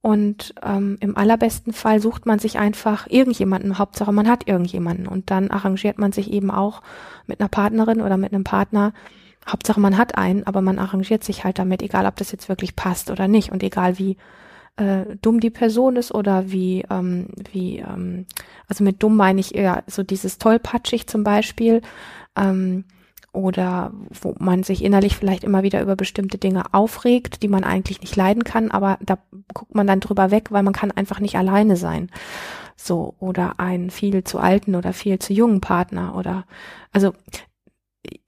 Und 0.00 0.54
ähm, 0.62 0.96
im 1.00 1.16
allerbesten 1.16 1.72
Fall 1.72 2.00
sucht 2.00 2.26
man 2.26 2.40
sich 2.40 2.58
einfach 2.58 3.06
irgendjemanden, 3.08 3.78
Hauptsache 3.78 4.12
man 4.12 4.28
hat 4.28 4.48
irgendjemanden. 4.48 5.06
Und 5.06 5.30
dann 5.30 5.50
arrangiert 5.50 5.98
man 5.98 6.10
sich 6.10 6.32
eben 6.32 6.50
auch 6.50 6.82
mit 7.26 7.40
einer 7.40 7.48
Partnerin 7.48 8.00
oder 8.00 8.16
mit 8.16 8.32
einem 8.32 8.44
Partner. 8.44 8.92
Hauptsache 9.48 9.80
man 9.80 9.96
hat 9.96 10.18
einen, 10.18 10.44
aber 10.44 10.60
man 10.60 10.78
arrangiert 10.78 11.22
sich 11.22 11.44
halt 11.44 11.58
damit, 11.60 11.82
egal 11.82 12.06
ob 12.06 12.16
das 12.16 12.32
jetzt 12.32 12.48
wirklich 12.48 12.74
passt 12.74 13.10
oder 13.10 13.28
nicht 13.28 13.52
und 13.52 13.62
egal 13.62 13.98
wie 13.98 14.16
äh, 14.78 15.16
dumm 15.20 15.40
die 15.40 15.50
Person 15.50 15.96
ist 15.96 16.14
oder 16.14 16.50
wie, 16.50 16.84
ähm, 16.88 17.28
wie, 17.52 17.78
ähm, 17.78 18.26
also 18.68 18.84
mit 18.84 19.02
dumm 19.02 19.16
meine 19.16 19.40
ich 19.40 19.54
eher 19.54 19.82
so 19.86 20.02
dieses 20.02 20.38
tollpatschig 20.38 21.06
zum 21.06 21.24
Beispiel, 21.24 21.82
ähm, 22.36 22.84
oder 23.32 23.92
wo 24.22 24.34
man 24.38 24.62
sich 24.62 24.82
innerlich 24.82 25.16
vielleicht 25.16 25.44
immer 25.44 25.62
wieder 25.62 25.82
über 25.82 25.96
bestimmte 25.96 26.38
Dinge 26.38 26.72
aufregt, 26.72 27.42
die 27.42 27.48
man 27.48 27.62
eigentlich 27.62 28.00
nicht 28.00 28.16
leiden 28.16 28.42
kann, 28.42 28.70
aber 28.70 28.98
da 29.00 29.18
guckt 29.52 29.74
man 29.74 29.86
dann 29.86 30.00
drüber 30.00 30.30
weg, 30.30 30.50
weil 30.50 30.62
man 30.62 30.72
kann 30.72 30.90
einfach 30.90 31.20
nicht 31.20 31.36
alleine 31.36 31.76
sein. 31.76 32.10
So, 32.76 33.14
oder 33.18 33.60
einen 33.60 33.90
viel 33.90 34.24
zu 34.24 34.38
alten 34.38 34.74
oder 34.76 34.92
viel 34.92 35.18
zu 35.18 35.32
jungen 35.32 35.60
Partner 35.60 36.16
oder 36.16 36.46
also 36.92 37.12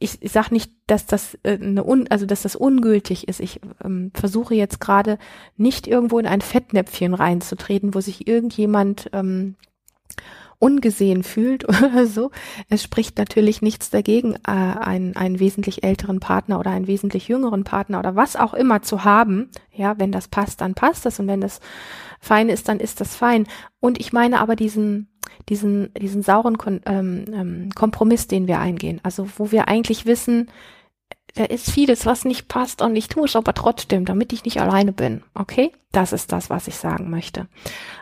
ich, 0.01 0.21
ich 0.23 0.33
sage 0.33 0.49
nicht, 0.53 0.73
dass 0.87 1.07
das 1.07 1.39
äh, 1.43 1.59
eine 1.61 1.87
un, 1.87 2.09
also 2.09 2.27
dass 2.27 2.43
das 2.43 2.57
ungültig 2.57 3.29
ist. 3.29 3.39
Ich 3.39 3.61
ähm, 3.85 4.11
versuche 4.15 4.55
jetzt 4.55 4.81
gerade 4.81 5.19
nicht 5.57 5.87
irgendwo 5.87 6.19
in 6.19 6.27
ein 6.27 6.41
Fettnäpfchen 6.41 7.15
reinzutreten, 7.15 7.95
wo 7.95 8.01
sich 8.01 8.27
irgendjemand 8.27 9.11
ähm, 9.13 9.55
ungesehen 10.61 11.25
fühlt 11.25 11.69
oder 11.69 12.07
so. 12.07 12.31
Es 12.69 12.85
spricht 12.85 13.19
natürlich 13.19 13.63
nichts 13.63 13.91
dagegen, 13.91 14.37
äh, 14.47 14.51
einen, 14.53 15.17
einen 15.17 15.41
wesentlich 15.41 15.83
älteren 15.83 16.21
Partner 16.21 16.61
oder 16.61 16.71
einen 16.71 16.87
wesentlich 16.87 17.27
jüngeren 17.27 17.65
Partner 17.65 17.99
oder 17.99 18.15
was 18.15 18.37
auch 18.37 18.55
immer 18.55 18.83
zu 18.83 19.03
haben. 19.03 19.51
Ja, 19.73 19.99
wenn 19.99 20.13
das 20.13 20.29
passt, 20.29 20.61
dann 20.61 20.75
passt 20.75 21.05
das 21.05 21.19
und 21.19 21.27
wenn 21.27 21.41
das 21.41 21.61
fein 22.21 22.49
ist, 22.49 22.69
dann 22.69 22.79
ist 22.79 23.01
das 23.01 23.17
fein. 23.17 23.49
Und 23.81 23.99
ich 23.99 24.13
meine 24.13 24.41
aber 24.41 24.55
diesen 24.55 25.09
diesen, 25.49 25.93
diesen 25.95 26.23
sauren 26.23 26.59
Kon 26.59 26.81
ähm, 26.87 27.25
ähm, 27.33 27.71
Kompromiss, 27.75 28.27
den 28.27 28.47
wir 28.47 28.59
eingehen. 28.59 29.01
Also 29.03 29.29
wo 29.37 29.51
wir 29.51 29.69
eigentlich 29.69 30.07
wissen, 30.07 30.51
da 31.35 31.45
ist 31.45 31.71
vieles, 31.71 32.07
was 32.07 32.25
nicht 32.25 32.49
passt 32.49 32.83
und 32.83 32.97
ich 32.97 33.09
tue 33.09 33.25
es 33.25 33.37
aber 33.37 33.55
trotzdem, 33.55 34.05
damit 34.05 34.33
ich 34.33 34.45
nicht 34.45 34.61
alleine 34.61 34.93
bin. 34.93 35.23
Okay? 35.35 35.73
Das 35.93 36.13
ist 36.13 36.33
das, 36.33 36.51
was 36.51 36.69
ich 36.69 36.77
sagen 36.77 37.11
möchte. 37.11 37.47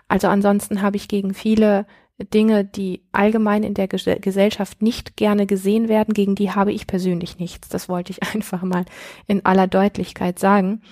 Also 0.09 0.29
ansonsten 0.29 0.83
habe 0.83 0.97
ich 0.97 1.09
gegen 1.09 1.35
viele 1.35 1.87
Dinge, 2.19 2.65
die 2.65 3.05
allgemein 3.13 3.63
in 3.63 3.75
der 3.75 3.87
Gesellschaft 3.89 4.83
nicht 4.83 5.17
gerne 5.17 5.47
gesehen 5.47 5.89
werden, 5.89 6.15
gegen 6.15 6.35
die 6.35 6.51
habe 6.51 6.73
ich 6.73 6.87
persönlich 6.87 7.39
nichts. 7.39 7.69
Das 7.69 7.89
wollte 7.89 8.13
ich 8.13 8.23
einfach 8.35 8.63
mal 8.63 8.85
in 9.27 9.45
aller 9.45 9.67
Deutlichkeit 9.67 10.39
sagen. 10.39 10.83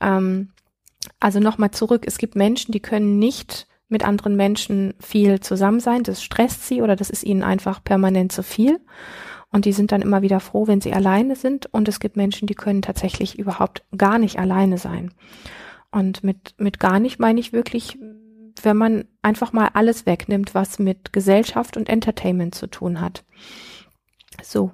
Ähm, 0.00 0.50
also 1.20 1.40
nochmal 1.40 1.70
zurück. 1.70 2.04
Es 2.06 2.18
gibt 2.18 2.36
Menschen, 2.36 2.72
die 2.72 2.80
können 2.80 3.18
nicht 3.18 3.66
mit 3.88 4.06
anderen 4.06 4.36
Menschen 4.36 4.94
viel 5.00 5.40
zusammen 5.40 5.80
sein. 5.80 6.02
Das 6.02 6.22
stresst 6.22 6.66
sie 6.66 6.82
oder 6.82 6.96
das 6.96 7.08
ist 7.08 7.24
ihnen 7.24 7.42
einfach 7.42 7.82
permanent 7.82 8.32
zu 8.32 8.42
viel. 8.42 8.80
Und 9.50 9.64
die 9.64 9.72
sind 9.72 9.92
dann 9.92 10.02
immer 10.02 10.20
wieder 10.20 10.40
froh, 10.40 10.66
wenn 10.66 10.82
sie 10.82 10.92
alleine 10.92 11.34
sind. 11.34 11.66
Und 11.72 11.88
es 11.88 12.00
gibt 12.00 12.16
Menschen, 12.16 12.46
die 12.46 12.54
können 12.54 12.82
tatsächlich 12.82 13.38
überhaupt 13.38 13.82
gar 13.96 14.18
nicht 14.18 14.38
alleine 14.38 14.76
sein. 14.76 15.14
Und 15.90 16.22
mit, 16.22 16.54
mit 16.58 16.78
gar 16.78 17.00
nicht 17.00 17.18
meine 17.18 17.40
ich 17.40 17.54
wirklich, 17.54 17.98
wenn 18.64 18.76
man 18.76 19.04
einfach 19.22 19.52
mal 19.52 19.70
alles 19.74 20.06
wegnimmt, 20.06 20.54
was 20.54 20.78
mit 20.78 21.12
Gesellschaft 21.12 21.76
und 21.76 21.88
Entertainment 21.88 22.54
zu 22.54 22.66
tun 22.66 23.00
hat. 23.00 23.24
So. 24.42 24.72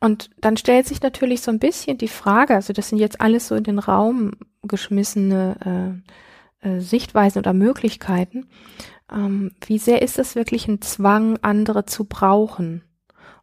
Und 0.00 0.30
dann 0.38 0.56
stellt 0.56 0.86
sich 0.86 1.00
natürlich 1.02 1.40
so 1.42 1.50
ein 1.50 1.58
bisschen 1.58 1.98
die 1.98 2.08
Frage, 2.08 2.54
also 2.54 2.72
das 2.72 2.88
sind 2.88 2.98
jetzt 2.98 3.20
alles 3.20 3.48
so 3.48 3.54
in 3.54 3.64
den 3.64 3.78
Raum 3.78 4.32
geschmissene 4.62 6.02
äh, 6.62 6.68
äh, 6.68 6.80
Sichtweisen 6.80 7.38
oder 7.38 7.52
Möglichkeiten. 7.52 8.48
Ähm, 9.12 9.52
wie 9.66 9.78
sehr 9.78 10.02
ist 10.02 10.18
es 10.18 10.34
wirklich 10.34 10.66
ein 10.66 10.80
Zwang, 10.80 11.38
andere 11.42 11.84
zu 11.84 12.04
brauchen? 12.04 12.82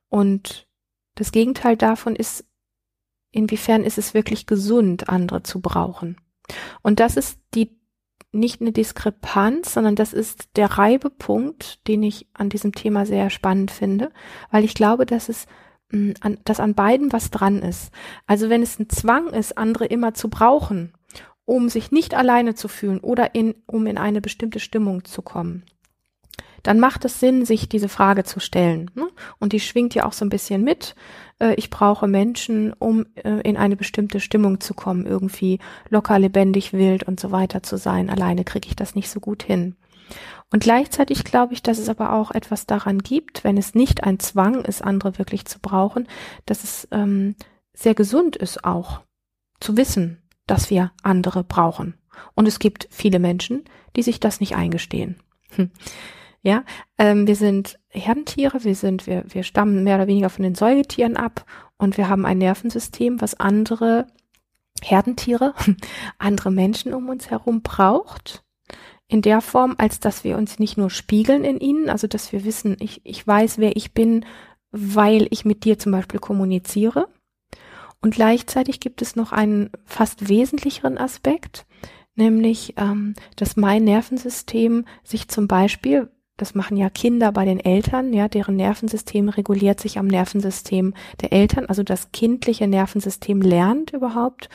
Und 0.09 0.67
das 1.15 1.31
Gegenteil 1.31 1.77
davon 1.77 2.15
ist, 2.15 2.45
inwiefern 3.31 3.83
ist 3.83 3.97
es 3.97 4.13
wirklich 4.13 4.45
gesund, 4.45 5.09
andere 5.09 5.43
zu 5.43 5.61
brauchen? 5.61 6.17
Und 6.81 6.99
das 6.99 7.15
ist 7.15 7.39
die 7.53 7.80
nicht 8.31 8.61
eine 8.61 8.71
Diskrepanz, 8.71 9.73
sondern 9.73 9.95
das 9.95 10.13
ist 10.13 10.55
der 10.55 10.67
Reibepunkt, 10.77 11.87
den 11.87 12.03
ich 12.03 12.27
an 12.33 12.49
diesem 12.49 12.73
Thema 12.73 13.05
sehr 13.05 13.29
spannend 13.29 13.71
finde, 13.71 14.11
weil 14.51 14.63
ich 14.63 14.73
glaube, 14.73 15.05
dass 15.05 15.29
es 15.29 15.47
mm, 15.91 16.11
an, 16.21 16.37
dass 16.45 16.59
an 16.59 16.75
beiden 16.75 17.11
was 17.11 17.29
dran 17.29 17.59
ist. 17.61 17.91
Also 18.27 18.49
wenn 18.49 18.61
es 18.61 18.79
ein 18.79 18.89
Zwang 18.89 19.27
ist, 19.27 19.57
andere 19.57 19.85
immer 19.85 20.13
zu 20.13 20.29
brauchen 20.29 20.93
um 21.45 21.67
sich 21.67 21.91
nicht 21.91 22.13
alleine 22.13 22.55
zu 22.55 22.67
fühlen 22.67 22.99
oder 22.99 23.35
in, 23.35 23.55
um 23.65 23.85
in 23.85 23.97
eine 23.97 24.21
bestimmte 24.21 24.59
Stimmung 24.59 25.03
zu 25.03 25.21
kommen, 25.21 25.63
dann 26.63 26.79
macht 26.79 27.05
es 27.05 27.19
Sinn, 27.19 27.45
sich 27.45 27.69
diese 27.69 27.89
Frage 27.89 28.23
zu 28.23 28.39
stellen. 28.39 28.91
Ne? 28.95 29.07
Und 29.39 29.53
die 29.53 29.59
schwingt 29.59 29.95
ja 29.95 30.05
auch 30.05 30.13
so 30.13 30.25
ein 30.25 30.29
bisschen 30.29 30.63
mit. 30.63 30.95
Äh, 31.39 31.55
ich 31.55 31.69
brauche 31.69 32.07
Menschen, 32.07 32.73
um 32.73 33.05
äh, 33.15 33.41
in 33.41 33.57
eine 33.57 33.75
bestimmte 33.75 34.19
Stimmung 34.19 34.59
zu 34.59 34.73
kommen, 34.73 35.05
irgendwie 35.05 35.59
locker, 35.89 36.19
lebendig, 36.19 36.73
wild 36.73 37.03
und 37.03 37.19
so 37.19 37.31
weiter 37.31 37.63
zu 37.63 37.77
sein. 37.77 38.09
Alleine 38.09 38.43
kriege 38.43 38.67
ich 38.67 38.75
das 38.75 38.95
nicht 38.95 39.09
so 39.09 39.19
gut 39.19 39.43
hin. 39.43 39.75
Und 40.51 40.61
gleichzeitig 40.63 41.23
glaube 41.23 41.53
ich, 41.53 41.63
dass 41.63 41.77
es 41.77 41.87
aber 41.87 42.13
auch 42.13 42.31
etwas 42.31 42.65
daran 42.65 42.99
gibt, 42.99 43.43
wenn 43.43 43.57
es 43.57 43.73
nicht 43.73 44.03
ein 44.03 44.19
Zwang 44.19 44.65
ist, 44.65 44.83
andere 44.83 45.17
wirklich 45.17 45.45
zu 45.45 45.59
brauchen, 45.59 46.07
dass 46.45 46.63
es 46.63 46.87
ähm, 46.91 47.35
sehr 47.73 47.95
gesund 47.95 48.35
ist 48.35 48.65
auch 48.65 49.01
zu 49.61 49.77
wissen, 49.77 50.21
dass 50.47 50.69
wir 50.69 50.91
andere 51.03 51.43
brauchen. 51.45 51.95
Und 52.35 52.47
es 52.47 52.59
gibt 52.59 52.87
viele 52.91 53.19
Menschen, 53.19 53.63
die 53.95 54.03
sich 54.03 54.19
das 54.19 54.41
nicht 54.41 54.55
eingestehen. 54.55 55.15
Hm. 55.55 55.71
Ja, 56.43 56.63
ähm, 56.97 57.27
wir 57.27 57.35
sind 57.35 57.79
Herdentiere, 57.89 58.63
wir 58.63 58.75
sind, 58.75 59.05
wir, 59.05 59.23
wir 59.27 59.43
stammen 59.43 59.83
mehr 59.83 59.97
oder 59.97 60.07
weniger 60.07 60.29
von 60.29 60.43
den 60.43 60.55
Säugetieren 60.55 61.15
ab 61.15 61.45
und 61.77 61.97
wir 61.97 62.09
haben 62.09 62.25
ein 62.25 62.39
Nervensystem, 62.39 63.21
was 63.21 63.39
andere 63.39 64.07
Herdentiere, 64.81 65.53
andere 66.17 66.51
Menschen 66.51 66.93
um 66.93 67.09
uns 67.09 67.29
herum 67.29 67.61
braucht. 67.61 68.43
In 69.07 69.21
der 69.21 69.41
Form, 69.41 69.75
als 69.77 69.99
dass 69.99 70.23
wir 70.23 70.37
uns 70.37 70.57
nicht 70.57 70.77
nur 70.77 70.89
spiegeln 70.89 71.43
in 71.43 71.59
ihnen, 71.59 71.89
also 71.89 72.07
dass 72.07 72.31
wir 72.31 72.43
wissen, 72.43 72.77
ich, 72.79 73.01
ich 73.03 73.25
weiß, 73.27 73.57
wer 73.57 73.75
ich 73.75 73.93
bin, 73.93 74.25
weil 74.71 75.27
ich 75.31 75.45
mit 75.45 75.65
dir 75.65 75.77
zum 75.77 75.91
Beispiel 75.91 76.19
kommuniziere. 76.19 77.07
Und 78.01 78.15
gleichzeitig 78.15 78.79
gibt 78.79 79.01
es 79.01 79.15
noch 79.15 79.31
einen 79.31 79.69
fast 79.85 80.27
wesentlicheren 80.27 80.97
Aspekt, 80.97 81.67
nämlich, 82.15 82.73
ähm, 82.77 83.13
dass 83.35 83.57
mein 83.57 83.83
Nervensystem 83.83 84.85
sich 85.03 85.27
zum 85.27 85.47
Beispiel, 85.47 86.09
das 86.41 86.55
machen 86.55 86.75
ja 86.75 86.89
Kinder 86.89 87.31
bei 87.31 87.45
den 87.45 87.59
Eltern, 87.59 88.13
ja, 88.13 88.27
deren 88.27 88.55
Nervensystem 88.55 89.29
reguliert 89.29 89.79
sich 89.79 89.99
am 89.99 90.07
Nervensystem 90.07 90.95
der 91.21 91.31
Eltern. 91.31 91.67
Also 91.67 91.83
das 91.83 92.11
kindliche 92.11 92.67
Nervensystem 92.67 93.41
lernt 93.41 93.93
überhaupt, 93.93 94.49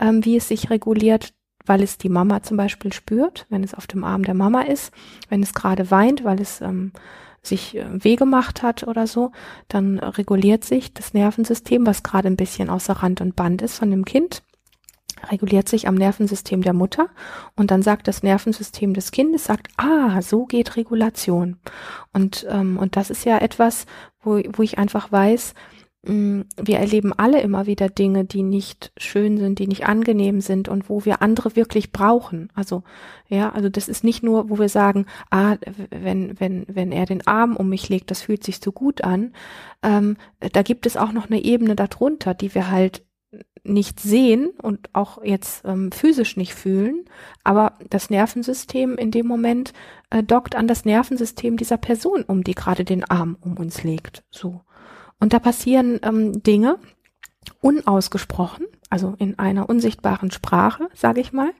ähm, 0.00 0.24
wie 0.24 0.36
es 0.36 0.48
sich 0.48 0.68
reguliert, 0.68 1.32
weil 1.64 1.80
es 1.80 1.96
die 1.96 2.08
Mama 2.08 2.42
zum 2.42 2.56
Beispiel 2.56 2.92
spürt, 2.92 3.46
wenn 3.50 3.62
es 3.62 3.72
auf 3.72 3.86
dem 3.86 4.02
Arm 4.02 4.24
der 4.24 4.34
Mama 4.34 4.62
ist, 4.62 4.92
wenn 5.28 5.40
es 5.40 5.54
gerade 5.54 5.92
weint, 5.92 6.24
weil 6.24 6.40
es 6.40 6.60
ähm, 6.60 6.92
sich 7.40 7.76
äh, 7.76 7.86
weh 8.02 8.16
gemacht 8.16 8.64
hat 8.64 8.82
oder 8.88 9.06
so, 9.06 9.30
dann 9.68 10.00
reguliert 10.00 10.64
sich 10.64 10.92
das 10.92 11.14
Nervensystem, 11.14 11.86
was 11.86 12.02
gerade 12.02 12.26
ein 12.26 12.36
bisschen 12.36 12.68
außer 12.68 12.94
Rand 12.94 13.20
und 13.20 13.36
Band 13.36 13.62
ist 13.62 13.78
von 13.78 13.92
dem 13.92 14.04
Kind 14.04 14.42
reguliert 15.30 15.68
sich 15.68 15.88
am 15.88 15.94
Nervensystem 15.94 16.62
der 16.62 16.72
Mutter 16.72 17.08
und 17.56 17.70
dann 17.70 17.82
sagt 17.82 18.08
das 18.08 18.22
Nervensystem 18.22 18.94
des 18.94 19.10
Kindes, 19.10 19.44
sagt, 19.44 19.68
ah, 19.76 20.22
so 20.22 20.46
geht 20.46 20.76
Regulation. 20.76 21.56
Und, 22.12 22.46
ähm, 22.48 22.78
und 22.78 22.96
das 22.96 23.10
ist 23.10 23.24
ja 23.24 23.38
etwas, 23.38 23.86
wo, 24.22 24.40
wo 24.56 24.62
ich 24.62 24.78
einfach 24.78 25.10
weiß, 25.12 25.54
mh, 26.06 26.12
mm, 26.12 26.44
wir 26.62 26.78
erleben 26.78 27.12
alle 27.12 27.40
immer 27.40 27.66
wieder 27.66 27.88
Dinge, 27.88 28.24
die 28.24 28.42
nicht 28.42 28.92
schön 28.96 29.38
sind, 29.38 29.58
die 29.58 29.66
nicht 29.66 29.86
angenehm 29.86 30.40
sind 30.40 30.68
und 30.68 30.88
wo 30.88 31.04
wir 31.04 31.22
andere 31.22 31.56
wirklich 31.56 31.92
brauchen. 31.92 32.50
Also, 32.54 32.82
ja, 33.28 33.50
also 33.50 33.68
das 33.68 33.88
ist 33.88 34.04
nicht 34.04 34.22
nur, 34.22 34.50
wo 34.50 34.58
wir 34.58 34.68
sagen, 34.68 35.06
ah, 35.30 35.56
wenn, 35.90 36.38
wenn, 36.40 36.66
wenn 36.68 36.92
er 36.92 37.06
den 37.06 37.26
Arm 37.26 37.56
um 37.56 37.68
mich 37.68 37.88
legt, 37.88 38.10
das 38.10 38.22
fühlt 38.22 38.44
sich 38.44 38.60
so 38.60 38.72
gut 38.72 39.04
an. 39.04 39.32
Ähm, 39.82 40.16
da 40.52 40.62
gibt 40.62 40.86
es 40.86 40.96
auch 40.96 41.12
noch 41.12 41.26
eine 41.26 41.42
Ebene 41.42 41.76
darunter, 41.76 42.34
die 42.34 42.54
wir 42.54 42.70
halt 42.70 43.04
nicht 43.62 44.00
sehen 44.00 44.50
und 44.62 44.88
auch 44.94 45.22
jetzt 45.22 45.64
ähm, 45.64 45.92
physisch 45.92 46.36
nicht 46.36 46.54
fühlen, 46.54 47.04
aber 47.44 47.74
das 47.90 48.10
Nervensystem 48.10 48.96
in 48.96 49.10
dem 49.10 49.26
Moment 49.26 49.72
äh, 50.10 50.22
dockt 50.22 50.54
an 50.54 50.66
das 50.66 50.84
Nervensystem 50.84 51.56
dieser 51.56 51.76
Person, 51.76 52.24
um 52.24 52.42
die 52.42 52.54
gerade 52.54 52.84
den 52.84 53.04
Arm 53.04 53.36
um 53.40 53.56
uns 53.56 53.82
legt. 53.84 54.24
So. 54.30 54.62
Und 55.20 55.32
da 55.32 55.38
passieren 55.38 56.00
ähm, 56.02 56.42
Dinge 56.42 56.78
unausgesprochen, 57.60 58.66
also 58.88 59.14
in 59.18 59.38
einer 59.38 59.68
unsichtbaren 59.68 60.30
Sprache, 60.30 60.88
sage 60.94 61.20
ich 61.20 61.32
mal, 61.32 61.50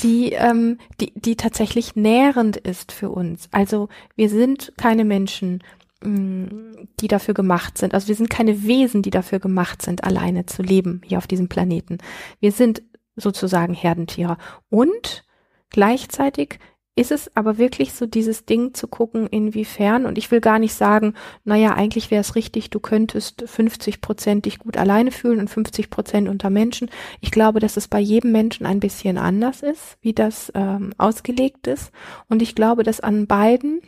die, 0.00 0.32
ähm, 0.32 0.78
die, 1.00 1.12
die 1.14 1.36
tatsächlich 1.36 1.96
nährend 1.96 2.56
ist 2.56 2.92
für 2.92 3.10
uns. 3.10 3.48
Also 3.52 3.88
wir 4.16 4.28
sind 4.28 4.72
keine 4.76 5.04
Menschen, 5.04 5.62
die 6.02 7.08
dafür 7.08 7.34
gemacht 7.34 7.78
sind. 7.78 7.94
Also 7.94 8.08
wir 8.08 8.14
sind 8.14 8.30
keine 8.30 8.64
Wesen, 8.64 9.02
die 9.02 9.10
dafür 9.10 9.38
gemacht 9.38 9.82
sind, 9.82 10.04
alleine 10.04 10.46
zu 10.46 10.62
leben 10.62 11.02
hier 11.04 11.18
auf 11.18 11.26
diesem 11.26 11.48
Planeten. 11.48 11.98
Wir 12.40 12.52
sind 12.52 12.82
sozusagen 13.16 13.74
Herdentiere. 13.74 14.36
Und 14.70 15.24
gleichzeitig 15.70 16.58
ist 16.94 17.10
es 17.10 17.34
aber 17.34 17.56
wirklich 17.56 17.94
so 17.94 18.04
dieses 18.04 18.44
Ding 18.44 18.74
zu 18.74 18.86
gucken, 18.86 19.26
inwiefern, 19.26 20.04
und 20.04 20.18
ich 20.18 20.30
will 20.30 20.42
gar 20.42 20.58
nicht 20.58 20.74
sagen, 20.74 21.14
naja, 21.42 21.74
eigentlich 21.74 22.10
wäre 22.10 22.20
es 22.20 22.34
richtig, 22.34 22.68
du 22.68 22.80
könntest 22.80 23.44
50 23.46 24.02
Prozent 24.02 24.44
dich 24.44 24.58
gut 24.58 24.76
alleine 24.76 25.10
fühlen 25.10 25.40
und 25.40 25.48
50 25.48 25.88
Prozent 25.88 26.28
unter 26.28 26.50
Menschen. 26.50 26.90
Ich 27.20 27.30
glaube, 27.30 27.60
dass 27.60 27.78
es 27.78 27.88
bei 27.88 27.98
jedem 27.98 28.32
Menschen 28.32 28.66
ein 28.66 28.80
bisschen 28.80 29.16
anders 29.16 29.62
ist, 29.62 29.96
wie 30.02 30.12
das 30.12 30.52
ähm, 30.54 30.92
ausgelegt 30.98 31.66
ist. 31.66 31.92
Und 32.28 32.42
ich 32.42 32.54
glaube, 32.54 32.82
dass 32.82 33.00
an 33.00 33.26
beiden 33.26 33.80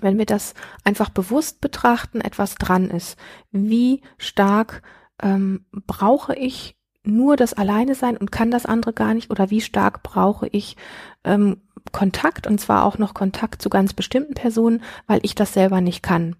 wenn 0.00 0.18
wir 0.18 0.26
das 0.26 0.54
einfach 0.84 1.10
bewusst 1.10 1.60
betrachten, 1.60 2.20
etwas 2.20 2.54
dran 2.54 2.90
ist. 2.90 3.18
Wie 3.50 4.02
stark 4.18 4.82
ähm, 5.22 5.64
brauche 5.86 6.34
ich 6.34 6.76
nur 7.02 7.36
das 7.36 7.54
Alleine 7.54 7.94
sein 7.94 8.16
und 8.16 8.30
kann 8.30 8.50
das 8.50 8.66
andere 8.66 8.92
gar 8.92 9.14
nicht 9.14 9.30
oder 9.30 9.50
wie 9.50 9.60
stark 9.60 10.02
brauche 10.02 10.48
ich 10.48 10.76
ähm, 11.24 11.62
Kontakt 11.92 12.46
und 12.46 12.60
zwar 12.60 12.84
auch 12.84 12.98
noch 12.98 13.14
Kontakt 13.14 13.62
zu 13.62 13.70
ganz 13.70 13.94
bestimmten 13.94 14.34
Personen, 14.34 14.82
weil 15.06 15.20
ich 15.22 15.34
das 15.34 15.54
selber 15.54 15.80
nicht 15.80 16.02
kann. 16.02 16.36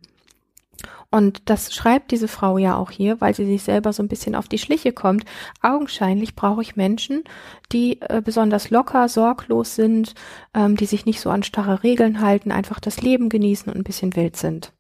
Und 1.11 1.51
das 1.51 1.75
schreibt 1.75 2.13
diese 2.13 2.29
Frau 2.29 2.57
ja 2.57 2.77
auch 2.77 2.93
hier, 2.93 3.21
weil 3.21 3.35
sie 3.35 3.45
sich 3.45 3.65
selber 3.65 3.93
so 3.93 4.03
ein 4.03 4.09
bisschen 4.09 4.37
auf 4.37 4.47
die 4.47 4.59
Schliche 4.59 4.93
kommt. 4.93 5.25
Augenscheinlich 5.61 6.37
brauche 6.37 6.63
ich 6.63 6.77
Menschen, 6.77 7.25
die 7.73 8.01
äh, 8.01 8.23
besonders 8.25 8.71
locker, 8.71 9.09
sorglos 9.09 9.75
sind, 9.75 10.15
ähm, 10.55 10.77
die 10.77 10.87
sich 10.87 11.07
nicht 11.07 11.21
so 11.21 11.31
an 11.31 11.43
starre 11.43 11.83
Regeln 11.83 12.21
halten, 12.21 12.53
einfach 12.53 12.79
das 12.79 13.03
Leben 13.03 13.29
genießen 13.29 13.73
und 13.73 13.79
ein 13.79 13.85
bisschen 13.85 14.15
wild 14.15 14.37
sind. 14.37 14.73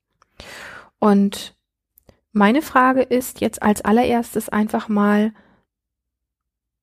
Und 1.01 1.57
meine 2.33 2.63
Frage 2.63 3.03
ist 3.03 3.41
jetzt 3.41 3.63
als 3.63 3.83
allererstes 3.83 4.49
einfach 4.49 4.89
mal, 4.89 5.33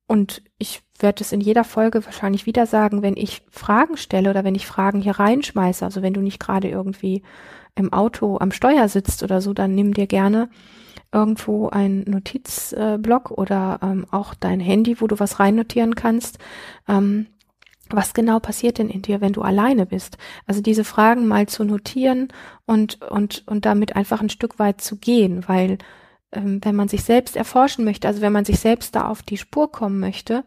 und 0.06 0.42
ich 0.58 0.82
werde 0.98 1.22
es 1.22 1.32
in 1.32 1.40
jeder 1.40 1.64
Folge 1.64 2.04
wahrscheinlich 2.04 2.46
wieder 2.46 2.66
sagen, 2.66 3.02
wenn 3.02 3.16
ich 3.16 3.42
Fragen 3.50 3.96
stelle 3.96 4.30
oder 4.30 4.42
wenn 4.42 4.54
ich 4.54 4.66
Fragen 4.66 5.00
hier 5.00 5.18
reinschmeiße, 5.18 5.84
also 5.84 6.02
wenn 6.02 6.14
du 6.14 6.20
nicht 6.20 6.40
gerade 6.40 6.68
irgendwie 6.68 7.22
im 7.78 7.92
Auto 7.92 8.38
am 8.38 8.52
Steuer 8.52 8.88
sitzt 8.88 9.22
oder 9.22 9.40
so, 9.40 9.54
dann 9.54 9.74
nimm 9.74 9.94
dir 9.94 10.06
gerne 10.06 10.48
irgendwo 11.12 11.68
ein 11.68 12.04
Notizblock 12.06 13.30
oder 13.30 13.78
ähm, 13.82 14.06
auch 14.10 14.34
dein 14.34 14.60
Handy, 14.60 15.00
wo 15.00 15.06
du 15.06 15.18
was 15.18 15.40
reinnotieren 15.40 15.94
kannst. 15.94 16.38
Ähm, 16.86 17.28
was 17.90 18.12
genau 18.12 18.38
passiert 18.38 18.76
denn 18.76 18.90
in 18.90 19.00
dir, 19.00 19.22
wenn 19.22 19.32
du 19.32 19.40
alleine 19.40 19.86
bist? 19.86 20.18
Also 20.46 20.60
diese 20.60 20.84
Fragen 20.84 21.26
mal 21.26 21.46
zu 21.46 21.64
notieren 21.64 22.28
und, 22.66 23.00
und, 23.02 23.44
und 23.46 23.64
damit 23.64 23.96
einfach 23.96 24.20
ein 24.20 24.28
Stück 24.28 24.58
weit 24.58 24.82
zu 24.82 24.96
gehen, 24.96 25.48
weil 25.48 25.78
ähm, 26.32 26.60
wenn 26.62 26.76
man 26.76 26.88
sich 26.88 27.02
selbst 27.04 27.36
erforschen 27.36 27.84
möchte, 27.84 28.06
also 28.06 28.20
wenn 28.20 28.32
man 28.32 28.44
sich 28.44 28.60
selbst 28.60 28.94
da 28.94 29.08
auf 29.08 29.22
die 29.22 29.38
Spur 29.38 29.72
kommen 29.72 30.00
möchte 30.00 30.44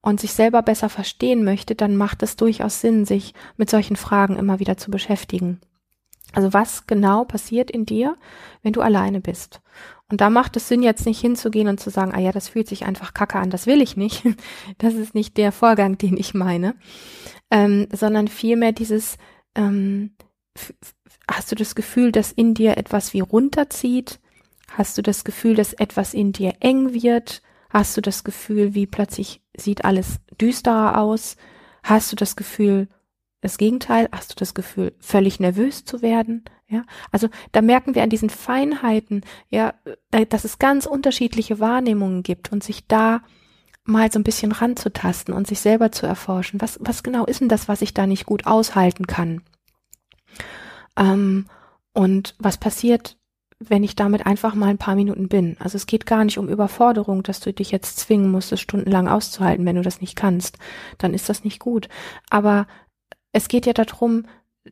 und 0.00 0.20
sich 0.20 0.32
selber 0.32 0.62
besser 0.62 0.88
verstehen 0.88 1.42
möchte, 1.42 1.74
dann 1.74 1.96
macht 1.96 2.22
es 2.22 2.36
durchaus 2.36 2.80
Sinn, 2.80 3.04
sich 3.04 3.34
mit 3.56 3.68
solchen 3.68 3.96
Fragen 3.96 4.36
immer 4.36 4.60
wieder 4.60 4.76
zu 4.76 4.92
beschäftigen. 4.92 5.60
Also 6.34 6.52
was 6.52 6.86
genau 6.86 7.24
passiert 7.24 7.70
in 7.70 7.86
dir, 7.86 8.16
wenn 8.62 8.72
du 8.72 8.80
alleine 8.80 9.20
bist? 9.20 9.60
Und 10.10 10.20
da 10.20 10.30
macht 10.30 10.56
es 10.56 10.68
Sinn, 10.68 10.82
jetzt 10.82 11.04
nicht 11.04 11.20
hinzugehen 11.20 11.68
und 11.68 11.80
zu 11.80 11.90
sagen, 11.90 12.12
ah 12.14 12.20
ja, 12.20 12.32
das 12.32 12.48
fühlt 12.48 12.68
sich 12.68 12.86
einfach 12.86 13.12
kacke 13.12 13.38
an, 13.38 13.50
das 13.50 13.66
will 13.66 13.82
ich 13.82 13.96
nicht. 13.96 14.24
Das 14.78 14.94
ist 14.94 15.14
nicht 15.14 15.36
der 15.36 15.52
Vorgang, 15.52 15.98
den 15.98 16.16
ich 16.16 16.34
meine, 16.34 16.74
ähm, 17.50 17.88
sondern 17.92 18.28
vielmehr 18.28 18.72
dieses, 18.72 19.18
ähm, 19.54 20.12
hast 21.30 21.50
du 21.50 21.56
das 21.56 21.74
Gefühl, 21.74 22.12
dass 22.12 22.32
in 22.32 22.54
dir 22.54 22.76
etwas 22.76 23.12
wie 23.12 23.20
runterzieht? 23.20 24.20
Hast 24.70 24.96
du 24.98 25.02
das 25.02 25.24
Gefühl, 25.24 25.54
dass 25.54 25.72
etwas 25.72 26.14
in 26.14 26.32
dir 26.32 26.54
eng 26.60 26.92
wird? 26.92 27.42
Hast 27.70 27.96
du 27.96 28.00
das 28.00 28.24
Gefühl, 28.24 28.74
wie 28.74 28.86
plötzlich 28.86 29.42
sieht 29.56 29.84
alles 29.84 30.20
düsterer 30.40 30.98
aus? 30.98 31.36
Hast 31.82 32.12
du 32.12 32.16
das 32.16 32.36
Gefühl, 32.36 32.88
das 33.40 33.58
Gegenteil, 33.58 34.08
hast 34.12 34.32
du 34.32 34.34
das 34.36 34.54
Gefühl, 34.54 34.94
völlig 34.98 35.40
nervös 35.40 35.84
zu 35.84 36.02
werden? 36.02 36.44
Ja, 36.68 36.84
also 37.10 37.28
da 37.52 37.62
merken 37.62 37.94
wir 37.94 38.02
an 38.02 38.10
diesen 38.10 38.30
Feinheiten, 38.30 39.22
ja, 39.48 39.74
dass 40.28 40.44
es 40.44 40.58
ganz 40.58 40.86
unterschiedliche 40.86 41.60
Wahrnehmungen 41.60 42.22
gibt 42.22 42.52
und 42.52 42.62
sich 42.62 42.86
da 42.86 43.22
mal 43.84 44.12
so 44.12 44.18
ein 44.18 44.24
bisschen 44.24 44.52
ranzutasten 44.52 45.32
und 45.32 45.46
sich 45.46 45.60
selber 45.60 45.92
zu 45.92 46.06
erforschen. 46.06 46.60
Was, 46.60 46.78
was 46.82 47.02
genau 47.02 47.24
ist 47.24 47.40
denn 47.40 47.48
das, 47.48 47.68
was 47.68 47.80
ich 47.80 47.94
da 47.94 48.06
nicht 48.06 48.26
gut 48.26 48.46
aushalten 48.46 49.06
kann? 49.06 49.42
Ähm, 50.98 51.46
und 51.94 52.34
was 52.38 52.58
passiert, 52.58 53.16
wenn 53.60 53.82
ich 53.82 53.96
damit 53.96 54.26
einfach 54.26 54.54
mal 54.54 54.68
ein 54.68 54.78
paar 54.78 54.94
Minuten 54.94 55.28
bin. 55.28 55.56
Also 55.58 55.76
es 55.76 55.86
geht 55.86 56.06
gar 56.06 56.24
nicht 56.24 56.38
um 56.38 56.48
Überforderung, 56.48 57.22
dass 57.22 57.40
du 57.40 57.52
dich 57.52 57.70
jetzt 57.70 57.98
zwingen 57.98 58.30
musst, 58.30 58.52
es 58.52 58.60
stundenlang 58.60 59.08
auszuhalten, 59.08 59.66
wenn 59.66 59.76
du 59.76 59.82
das 59.82 60.00
nicht 60.00 60.16
kannst. 60.16 60.58
Dann 60.98 61.14
ist 61.14 61.28
das 61.28 61.42
nicht 61.42 61.58
gut. 61.58 61.88
Aber 62.30 62.66
es 63.38 63.46
geht 63.46 63.66
ja 63.66 63.72
darum, 63.72 64.24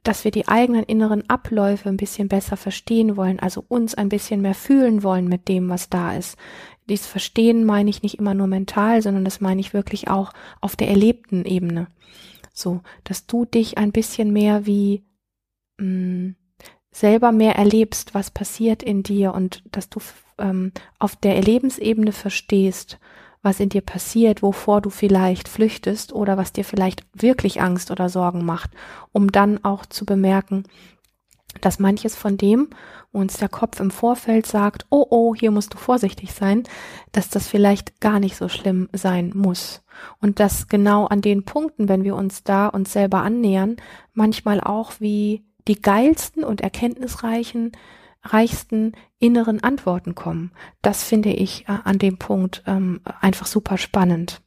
dass 0.03 0.25
wir 0.25 0.33
die 0.33 0.49
eigenen 0.49 0.83
inneren 0.83 1.29
Abläufe 1.31 1.89
ein 1.89 1.97
bisschen 1.97 2.27
besser 2.27 2.57
verstehen 2.57 3.17
wollen, 3.17 3.39
also 3.39 3.65
uns 3.67 3.95
ein 3.95 4.09
bisschen 4.09 4.43
mehr 4.43 4.55
fühlen 4.55 5.05
wollen 5.05 5.29
mit 5.29 5.47
dem, 5.47 5.69
was 5.69 5.89
da 5.89 6.17
ist. 6.17 6.37
Dies 6.89 7.07
Verstehen 7.07 7.65
meine 7.65 7.89
ich 7.91 8.03
nicht 8.03 8.19
immer 8.19 8.35
nur 8.35 8.49
mental, 8.49 9.03
sondern 9.03 9.25
das 9.25 9.41
meine 9.41 9.61
ich 9.61 9.73
wirklich 9.73 10.09
auch 10.09 10.33
auf 10.61 10.75
der 10.75 10.89
erlebten 10.89 11.45
Ebene. 11.45 11.87
So, 12.53 12.81
dass 13.05 13.27
du 13.27 13.45
dich 13.45 13.79
ein 13.79 13.93
bisschen 13.93 14.33
mehr 14.33 14.67
wie 14.67 15.05
mh, 15.79 15.87
mm, 15.87 16.37
selber 16.91 17.31
mehr 17.31 17.55
erlebst, 17.55 18.15
was 18.15 18.33
passiert 18.33 18.83
in 18.83 19.05
dir 19.05 19.33
und 19.33 19.63
dass 19.71 19.89
du 19.91 20.01
ähm, 20.39 20.73
auf 20.99 21.15
der 21.15 21.37
Erlebensebene 21.37 22.11
verstehst, 22.11 22.99
was 23.43 23.61
in 23.61 23.69
dir 23.69 23.83
passiert, 23.83 24.43
wovor 24.43 24.81
du 24.81 24.91
vielleicht 24.91 25.49
flüchtest 25.49 26.13
oder 26.13 26.37
was 26.37 26.53
dir 26.53 26.65
vielleicht 26.65 27.05
wirklich 27.13 27.61
Angst 27.61 27.91
oder 27.91 28.09
Sorgen 28.09 28.45
macht, 28.45 28.71
um 29.13 29.31
dann 29.31 29.65
auch 29.65 29.87
zu 29.87 30.05
bemerken, 30.05 30.65
dass 31.61 31.79
manches 31.79 32.17
von 32.17 32.37
dem, 32.37 32.69
wo 33.13 33.21
uns 33.21 33.39
der 33.39 33.49
Kopf 33.49 33.81
im 33.81 33.91
Vorfeld 33.91 34.47
sagt, 34.47 34.87
oh 34.91 35.07
oh, 35.09 35.35
hier 35.35 35.51
musst 35.51 35.75
du 35.75 35.79
vorsichtig 35.79 36.33
sein, 36.33 36.65
dass 37.13 37.29
das 37.29 37.47
vielleicht 37.49 38.01
gar 38.01 38.21
nicht 38.21 38.37
so 38.37 38.49
schlimm 38.49 38.89
sein 38.93 39.33
muss. 39.35 39.83
Und 40.21 40.41
dass 40.41 40.69
genau 40.69 41.07
an 41.07 41.23
den 41.23 41.45
Punkten, 41.45 41.89
wenn 41.89 42.05
wir 42.05 42.17
uns 42.17 42.45
da 42.45 42.69
uns 42.69 42.93
selber 42.93 43.23
annähern, 43.23 43.77
manchmal 44.13 44.61
auch 44.61 44.93
wie 44.99 45.45
die 45.69 45.81
geilsten 45.81 46.45
und 46.45 46.61
erkenntnisreichen 46.61 47.73
reichsten 48.33 48.93
inneren 49.19 49.63
Antworten 49.63 50.15
kommen. 50.15 50.53
Das 50.83 51.05
finde 51.05 51.31
ich 51.31 51.69
äh, 51.69 51.79
an 51.85 51.99
dem 51.99 52.19
Punkt 52.19 52.63
ähm, 52.67 53.01
einfach 53.21 53.47
super 53.47 53.79
spannend. 53.79 54.43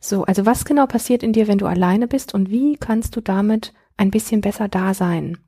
So, 0.00 0.24
also 0.24 0.46
was 0.46 0.64
genau 0.64 0.86
passiert 0.86 1.22
in 1.22 1.32
dir, 1.32 1.46
wenn 1.46 1.58
du 1.58 1.66
alleine 1.66 2.08
bist 2.08 2.34
und 2.34 2.50
wie 2.50 2.76
kannst 2.76 3.14
du 3.16 3.20
damit 3.20 3.72
ein 3.96 4.10
bisschen 4.10 4.40
besser 4.40 4.68
da 4.68 4.94
sein? 4.94 5.38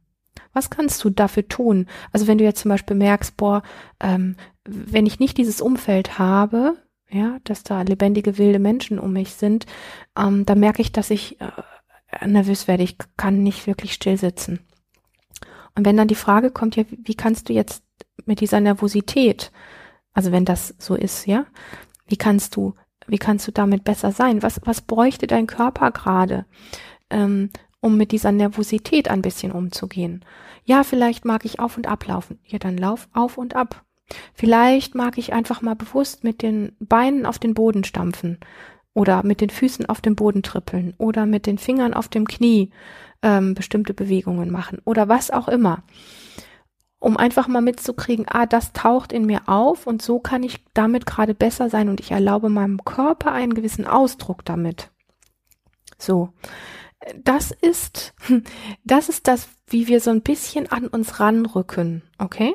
Was 0.53 0.71
kannst 0.71 1.03
du 1.05 1.11
dafür 1.11 1.49
tun? 1.49 1.87
Also 2.13 2.27
wenn 2.27 2.39
du 2.39 2.45
jetzt 2.45 2.61
zum 2.61 2.69
Beispiel 2.69 2.97
merkst, 2.97 3.37
boah, 3.37 3.63
ähm, 4.01 4.37
wenn 4.65 5.07
ich 5.07 5.19
nicht 5.19 5.39
dieses 5.39 5.61
Umfeld 5.61 6.19
habe, 6.19 6.77
ja, 7.11 7.39
dass 7.45 7.63
da 7.63 7.83
lebendige 7.83 8.39
wilde 8.39 8.59
Menschen 8.59 8.99
um 8.99 9.13
mich 9.13 9.33
sind, 9.35 9.67
ähm, 10.17 10.47
dann 10.47 10.61
merke 10.61 10.83
ich, 10.83 10.93
dass 10.93 11.11
ich 11.11 11.39
äh, 11.41 12.27
nervös 12.27 12.69
werde. 12.69 12.83
Ich 12.83 12.97
kann 13.17 13.43
nicht 13.43 13.67
wirklich 13.67 13.93
still 13.93 14.17
sitzen. 14.17 14.61
Und 15.75 15.87
wenn 15.87 15.97
dann 15.97 16.09
die 16.09 16.15
Frage 16.15 16.51
kommt, 16.51 16.77
ja, 16.77 16.85
wie 16.89 17.15
kannst 17.15 17.49
du 17.49 17.53
jetzt 17.53 17.83
mit 18.27 18.41
dieser 18.41 18.61
Nervosität, 18.61 19.53
also 20.13 20.33
wenn 20.33 20.45
das 20.45 20.75
so 20.79 20.95
ist, 20.95 21.27
ja, 21.27 21.47
wie 22.07 22.17
kannst 22.17 22.57
du, 22.57 22.75
wie 23.07 23.19
kannst 23.19 23.47
du 23.49 23.53
damit 23.53 23.85
besser 23.85 24.13
sein? 24.13 24.43
Was, 24.43 24.61
was 24.65 24.83
bräuchte 24.83 25.27
dein 25.27 25.47
Körper 25.47 25.91
gerade, 25.91 26.45
ähm, 27.11 27.51
um 27.81 27.97
mit 27.97 28.13
dieser 28.13 28.33
Nervosität 28.33 29.09
ein 29.09 29.23
bisschen 29.23 29.53
umzugehen? 29.53 30.25
Ja, 30.65 30.85
vielleicht 30.85 31.25
mag 31.25 31.45
ich 31.45 31.59
auf 31.59 31.77
und 31.77 31.89
ablaufen. 31.89 32.39
Ja, 32.47 32.59
dann 32.59 32.77
lauf 32.77 33.09
auf 33.13 33.39
und 33.39 33.57
ab. 33.57 33.85
Vielleicht 34.35 34.95
mag 34.95 35.19
ich 35.19 35.33
einfach 35.33 35.63
mal 35.63 35.75
bewusst 35.75 36.23
mit 36.23 36.43
den 36.43 36.77
Beinen 36.81 37.27
auf 37.27 37.39
den 37.39 37.55
Boden 37.55 37.85
stampfen 37.85 38.39
oder 38.95 39.23
mit 39.25 39.41
den 39.41 39.51
Füßen 39.51 39.87
auf 39.87 40.01
dem 40.01 40.17
Boden 40.17 40.43
trippeln 40.43 40.95
oder 40.99 41.27
mit 41.27 41.47
den 41.47 41.59
Fingern 41.59 41.95
auf 41.95 42.09
dem 42.09 42.27
Knie 42.27 42.71
ähm, 43.23 43.55
bestimmte 43.55 43.95
Bewegungen 43.95 44.51
machen 44.51 44.81
oder 44.85 45.09
was 45.09 45.31
auch 45.31 45.49
immer. 45.49 45.85
Um 46.99 47.17
einfach 47.17 47.49
mal 47.49 47.63
mitzukriegen, 47.63 48.27
ah, 48.29 48.47
das 48.47 48.73
taucht 48.73 49.13
in 49.13 49.27
mir 49.27 49.49
auf 49.49 49.87
und 49.87 50.03
so 50.03 50.21
kann 50.21 50.43
ich 50.43 50.65
damit 50.75 51.07
gerade 51.07 51.35
besser 51.35 51.69
sein 51.69 51.89
und 51.89 52.01
ich 52.01 52.13
erlaube 52.13 52.49
meinem 52.49 52.85
Körper 52.85 53.33
einen 53.33 53.55
gewissen 53.55 53.87
Ausdruck 53.87 54.45
damit. 54.45 54.91
So. 55.99 56.33
Das 57.17 57.51
ist, 57.51 58.15
das 58.85 59.09
ist 59.09 59.27
das, 59.27 59.49
wie 59.67 59.89
wir 59.89 60.01
so 60.01 60.11
ein 60.11 60.23
bisschen 60.23 60.71
an 60.71 60.87
uns 60.87 61.19
ranrücken, 61.19 62.03
okay? 62.19 62.55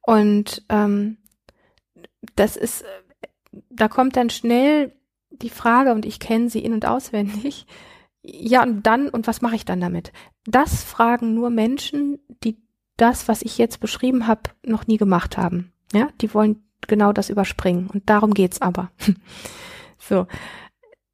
Und 0.00 0.64
ähm, 0.68 1.18
das 2.34 2.56
ist, 2.56 2.84
da 3.70 3.88
kommt 3.88 4.16
dann 4.16 4.30
schnell 4.30 4.96
die 5.30 5.50
Frage, 5.50 5.92
und 5.92 6.06
ich 6.06 6.18
kenne 6.18 6.48
sie 6.48 6.60
in- 6.60 6.72
und 6.72 6.86
auswendig, 6.86 7.66
ja, 8.22 8.62
und 8.62 8.82
dann, 8.82 9.08
und 9.08 9.26
was 9.26 9.40
mache 9.40 9.56
ich 9.56 9.64
dann 9.64 9.80
damit? 9.80 10.12
Das 10.44 10.82
fragen 10.82 11.34
nur 11.34 11.50
Menschen, 11.50 12.18
die 12.44 12.58
das, 12.96 13.28
was 13.28 13.42
ich 13.42 13.58
jetzt 13.58 13.80
beschrieben 13.80 14.26
habe, 14.26 14.42
noch 14.64 14.86
nie 14.86 14.96
gemacht 14.96 15.36
haben. 15.36 15.72
Ja, 15.92 16.08
die 16.20 16.34
wollen 16.34 16.62
genau 16.86 17.12
das 17.12 17.30
überspringen. 17.30 17.88
Und 17.92 18.10
darum 18.10 18.34
geht's 18.34 18.60
aber. 18.60 18.90
so. 19.98 20.26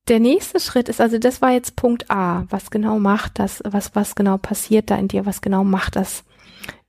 Der 0.08 0.20
nächste 0.20 0.60
Schritt 0.60 0.90
ist, 0.90 1.00
also 1.00 1.18
das 1.18 1.40
war 1.40 1.52
jetzt 1.52 1.76
Punkt 1.76 2.10
A. 2.10 2.46
Was 2.50 2.70
genau 2.70 2.98
macht 2.98 3.38
das? 3.38 3.62
Was, 3.64 3.94
was 3.94 4.14
genau 4.14 4.36
passiert 4.36 4.90
da 4.90 4.96
in 4.96 5.08
dir? 5.08 5.24
Was 5.24 5.40
genau 5.40 5.64
macht 5.64 5.96
das 5.96 6.24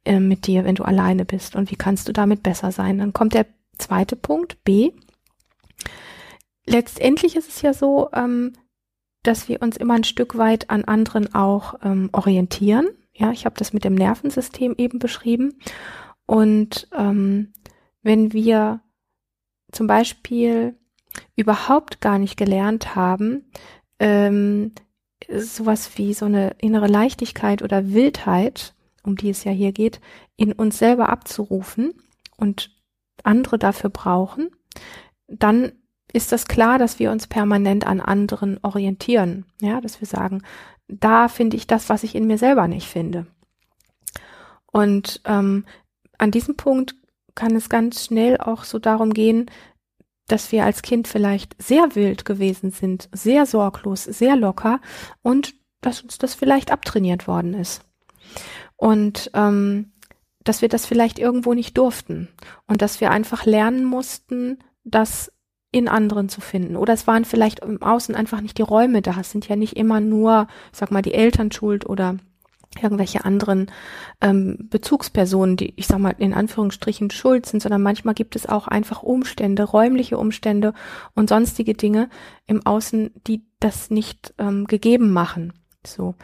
äh, 0.03 0.19
mit 0.19 0.47
dir, 0.47 0.65
wenn 0.65 0.75
du 0.75 0.83
alleine 0.83 1.23
bist? 1.23 1.55
Und 1.55 1.71
wie 1.71 1.77
kannst 1.77 2.07
du 2.07 2.13
damit 2.13 2.43
besser 2.43 2.71
sein? 2.71 2.97
Dann 2.97 3.13
kommt 3.13 3.33
der 3.33 3.45
zweite 3.77 4.15
Punkt, 4.15 4.63
B. 4.65 4.91
Letztendlich 6.65 7.35
ist 7.35 7.47
es 7.47 7.61
ja 7.61 7.73
so, 7.73 8.09
ähm, 8.11 8.53
dass 9.27 9.49
wir 9.49 9.61
uns 9.61 9.77
immer 9.77 9.95
ein 9.95 10.03
Stück 10.03 10.37
weit 10.37 10.69
an 10.69 10.85
anderen 10.85 11.33
auch 11.33 11.75
ähm, 11.83 12.09
orientieren. 12.11 12.87
Ja, 13.13 13.31
ich 13.31 13.45
habe 13.45 13.55
das 13.57 13.73
mit 13.73 13.83
dem 13.83 13.95
Nervensystem 13.95 14.75
eben 14.77 14.99
beschrieben. 14.99 15.59
Und 16.25 16.87
ähm, 16.93 17.53
wenn 18.01 18.33
wir 18.33 18.81
zum 19.71 19.87
Beispiel 19.87 20.75
überhaupt 21.35 22.01
gar 22.01 22.19
nicht 22.19 22.37
gelernt 22.37 22.95
haben, 22.95 23.49
ähm, 23.99 24.73
sowas 25.29 25.97
wie 25.97 26.13
so 26.13 26.25
eine 26.25 26.55
innere 26.59 26.87
Leichtigkeit 26.87 27.61
oder 27.61 27.93
Wildheit, 27.93 28.73
um 29.03 29.15
die 29.15 29.29
es 29.29 29.43
ja 29.43 29.51
hier 29.51 29.71
geht, 29.71 30.01
in 30.35 30.51
uns 30.51 30.77
selber 30.77 31.09
abzurufen 31.09 31.93
und 32.37 32.71
andere 33.23 33.57
dafür 33.57 33.89
brauchen, 33.89 34.49
dann 35.27 35.71
ist 36.15 36.31
das 36.31 36.47
klar, 36.47 36.79
dass 36.79 36.97
wir 36.97 37.11
uns 37.11 37.27
permanent 37.27 37.85
an 37.85 37.99
anderen 37.99 38.57
orientieren. 38.63 39.45
Ja, 39.61 39.81
dass 39.81 39.99
wir 39.99 40.07
sagen, 40.07 40.41
da 40.87 41.27
finde 41.27 41.57
ich 41.57 41.67
das, 41.67 41.89
was 41.89 42.03
ich 42.03 42.15
in 42.15 42.25
mir 42.25 42.37
selber 42.37 42.67
nicht 42.67 42.87
finde. 42.87 43.27
Und 44.71 45.21
ähm, 45.25 45.65
an 46.17 46.31
diesem 46.31 46.55
Punkt 46.55 46.95
kann 47.35 47.55
es 47.55 47.69
ganz 47.69 48.05
schnell 48.05 48.37
auch 48.37 48.63
so 48.63 48.79
darum 48.79 49.13
gehen, 49.13 49.51
dass 50.27 50.51
wir 50.51 50.63
als 50.63 50.81
Kind 50.81 51.07
vielleicht 51.07 51.61
sehr 51.61 51.95
wild 51.95 52.25
gewesen 52.25 52.71
sind, 52.71 53.09
sehr 53.11 53.45
sorglos, 53.45 54.05
sehr 54.05 54.35
locker 54.35 54.79
und 55.21 55.53
dass 55.81 56.01
uns 56.01 56.17
das 56.17 56.33
vielleicht 56.33 56.71
abtrainiert 56.71 57.27
worden 57.27 57.53
ist. 57.53 57.81
Und 58.77 59.29
ähm, 59.33 59.91
dass 60.43 60.61
wir 60.61 60.69
das 60.69 60.85
vielleicht 60.85 61.19
irgendwo 61.19 61.53
nicht 61.53 61.77
durften 61.77 62.29
und 62.67 62.81
dass 62.81 63.01
wir 63.01 63.11
einfach 63.11 63.45
lernen 63.45 63.83
mussten, 63.83 64.59
dass 64.83 65.31
in 65.75 65.89
anderen 65.89 66.29
zu 66.29 66.39
finden. 66.39 66.77
Oder 66.77 66.93
es 66.93 67.05
waren 67.05 67.25
vielleicht 67.25 67.59
im 67.59 67.81
Außen 67.81 68.15
einfach 68.15 68.39
nicht 68.39 68.57
die 68.57 68.61
Räume 68.61 69.01
da. 69.01 69.17
Es 69.19 69.31
sind 69.31 69.49
ja 69.49 69.57
nicht 69.57 69.75
immer 69.75 69.99
nur, 69.99 70.47
sag 70.71 70.89
mal, 70.89 71.01
die 71.01 71.13
Eltern 71.13 71.51
schuld 71.51 71.85
oder 71.85 72.15
irgendwelche 72.81 73.25
anderen 73.25 73.69
ähm, 74.21 74.69
Bezugspersonen, 74.69 75.57
die, 75.57 75.73
ich 75.75 75.87
sag 75.87 75.99
mal, 75.99 76.15
in 76.17 76.33
Anführungsstrichen 76.33 77.11
schuld 77.11 77.45
sind, 77.45 77.61
sondern 77.61 77.81
manchmal 77.81 78.13
gibt 78.13 78.37
es 78.37 78.47
auch 78.47 78.69
einfach 78.69 79.03
Umstände, 79.03 79.63
räumliche 79.63 80.17
Umstände 80.17 80.73
und 81.13 81.27
sonstige 81.27 81.73
Dinge 81.73 82.09
im 82.47 82.65
Außen, 82.65 83.11
die 83.27 83.43
das 83.59 83.89
nicht 83.89 84.33
ähm, 84.37 84.67
gegeben 84.67 85.11
machen. 85.11 85.51
So. 85.85 86.15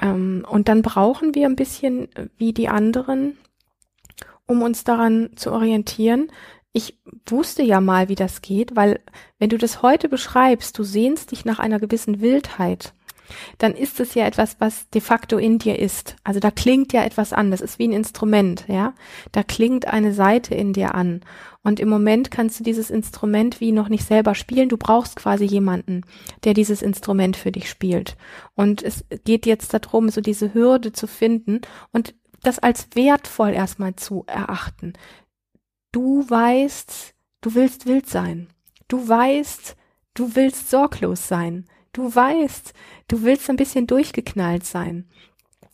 Ähm, 0.00 0.46
und 0.48 0.68
dann 0.68 0.80
brauchen 0.80 1.34
wir 1.34 1.44
ein 1.44 1.56
bisschen 1.56 2.08
wie 2.38 2.54
die 2.54 2.68
anderen, 2.68 3.36
um 4.46 4.62
uns 4.62 4.82
daran 4.82 5.30
zu 5.36 5.52
orientieren, 5.52 6.32
ich 6.72 6.98
wusste 7.26 7.62
ja 7.62 7.80
mal, 7.80 8.08
wie 8.08 8.14
das 8.14 8.42
geht, 8.42 8.76
weil 8.76 9.00
wenn 9.38 9.50
du 9.50 9.58
das 9.58 9.82
heute 9.82 10.08
beschreibst, 10.08 10.78
du 10.78 10.84
sehnst 10.84 11.30
dich 11.32 11.44
nach 11.44 11.58
einer 11.58 11.78
gewissen 11.78 12.20
Wildheit, 12.20 12.92
dann 13.58 13.74
ist 13.74 14.00
es 14.00 14.14
ja 14.14 14.26
etwas, 14.26 14.56
was 14.58 14.88
de 14.90 15.00
facto 15.00 15.38
in 15.38 15.58
dir 15.58 15.78
ist. 15.78 16.16
Also 16.24 16.40
da 16.40 16.50
klingt 16.50 16.92
ja 16.92 17.04
etwas 17.04 17.32
an. 17.32 17.50
Das 17.50 17.60
ist 17.60 17.78
wie 17.78 17.88
ein 17.88 17.92
Instrument, 17.92 18.64
ja. 18.68 18.94
Da 19.32 19.42
klingt 19.42 19.86
eine 19.86 20.12
Seite 20.12 20.54
in 20.54 20.72
dir 20.72 20.94
an. 20.94 21.20
Und 21.62 21.80
im 21.80 21.88
Moment 21.88 22.30
kannst 22.30 22.58
du 22.60 22.64
dieses 22.64 22.90
Instrument 22.90 23.60
wie 23.60 23.72
noch 23.72 23.88
nicht 23.88 24.04
selber 24.04 24.34
spielen. 24.34 24.68
Du 24.68 24.76
brauchst 24.76 25.16
quasi 25.16 25.44
jemanden, 25.44 26.02
der 26.44 26.54
dieses 26.54 26.82
Instrument 26.82 27.36
für 27.36 27.52
dich 27.52 27.68
spielt. 27.68 28.16
Und 28.54 28.82
es 28.82 29.04
geht 29.24 29.44
jetzt 29.44 29.74
darum, 29.74 30.08
so 30.08 30.20
diese 30.20 30.54
Hürde 30.54 30.92
zu 30.92 31.06
finden 31.06 31.60
und 31.92 32.14
das 32.42 32.58
als 32.58 32.88
wertvoll 32.94 33.50
erstmal 33.50 33.96
zu 33.96 34.24
erachten. 34.26 34.92
Du 35.92 36.28
weißt, 36.28 37.14
du 37.40 37.54
willst 37.54 37.86
wild 37.86 38.08
sein. 38.08 38.48
Du 38.88 39.06
weißt, 39.08 39.76
du 40.14 40.34
willst 40.36 40.70
sorglos 40.70 41.28
sein. 41.28 41.66
Du 41.92 42.14
weißt, 42.14 42.72
du 43.08 43.22
willst 43.22 43.48
ein 43.50 43.56
bisschen 43.56 43.86
durchgeknallt 43.86 44.64
sein. 44.64 45.08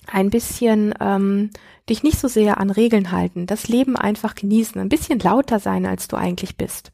ein 0.07 0.31
bisschen 0.31 0.95
ähm, 1.01 1.51
dich 1.89 2.03
nicht 2.03 2.19
so 2.19 2.29
sehr 2.29 2.59
an 2.59 2.71
Regeln 2.71 3.11
halten, 3.11 3.47
das 3.47 3.69
Leben 3.69 3.97
einfach 3.97 4.35
genießen, 4.35 4.81
ein 4.81 4.89
bisschen 4.89 5.19
lauter 5.19 5.59
sein, 5.61 5.87
als 5.87 6.09
du 6.09 6.17
eigentlich 6.17 6.57
bist. 6.57 6.93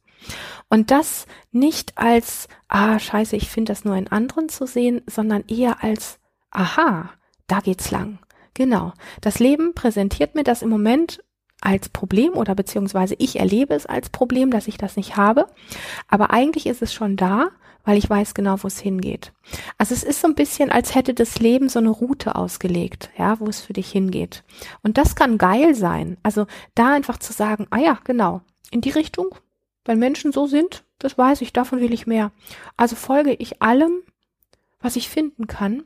Und 0.68 0.90
das 0.90 1.26
nicht 1.50 1.96
als, 1.98 2.48
ah, 2.68 2.98
scheiße, 2.98 3.36
ich 3.36 3.50
finde 3.50 3.72
das 3.72 3.84
nur 3.84 3.96
in 3.96 4.08
anderen 4.08 4.48
zu 4.48 4.66
sehen, 4.66 5.02
sondern 5.06 5.44
eher 5.48 5.82
als, 5.82 6.18
aha, 6.50 7.10
da 7.46 7.60
geht's 7.60 7.90
lang. 7.90 8.18
Genau. 8.54 8.92
Das 9.20 9.38
Leben 9.38 9.74
präsentiert 9.74 10.34
mir 10.34 10.44
das 10.44 10.62
im 10.62 10.68
Moment 10.68 11.22
als 11.60 11.88
Problem 11.88 12.32
oder 12.34 12.54
beziehungsweise 12.54 13.14
ich 13.18 13.38
erlebe 13.38 13.74
es 13.74 13.86
als 13.86 14.10
Problem, 14.10 14.50
dass 14.50 14.68
ich 14.68 14.78
das 14.78 14.96
nicht 14.96 15.16
habe. 15.16 15.46
Aber 16.08 16.30
eigentlich 16.30 16.66
ist 16.66 16.82
es 16.82 16.92
schon 16.92 17.16
da, 17.16 17.48
weil 17.84 17.98
ich 17.98 18.08
weiß 18.08 18.34
genau, 18.34 18.62
wo 18.62 18.66
es 18.66 18.78
hingeht. 18.78 19.32
Also 19.78 19.94
es 19.94 20.02
ist 20.02 20.20
so 20.20 20.28
ein 20.28 20.34
bisschen, 20.34 20.70
als 20.70 20.94
hätte 20.94 21.14
das 21.14 21.38
Leben 21.38 21.68
so 21.68 21.78
eine 21.78 21.90
Route 21.90 22.34
ausgelegt, 22.34 23.10
ja, 23.16 23.40
wo 23.40 23.46
es 23.46 23.60
für 23.60 23.72
dich 23.72 23.90
hingeht. 23.90 24.44
Und 24.82 24.98
das 24.98 25.14
kann 25.14 25.38
geil 25.38 25.74
sein. 25.74 26.16
Also 26.22 26.46
da 26.74 26.92
einfach 26.92 27.18
zu 27.18 27.32
sagen, 27.32 27.66
ah 27.70 27.78
ja, 27.78 27.98
genau, 28.04 28.42
in 28.70 28.80
die 28.80 28.90
Richtung, 28.90 29.34
wenn 29.84 29.98
Menschen 29.98 30.32
so 30.32 30.46
sind, 30.46 30.84
das 30.98 31.16
weiß 31.16 31.40
ich, 31.40 31.52
davon 31.52 31.80
will 31.80 31.92
ich 31.94 32.06
mehr. 32.06 32.32
Also 32.76 32.96
folge 32.96 33.32
ich 33.32 33.62
allem, 33.62 34.02
was 34.80 34.96
ich 34.96 35.08
finden 35.08 35.46
kann 35.46 35.84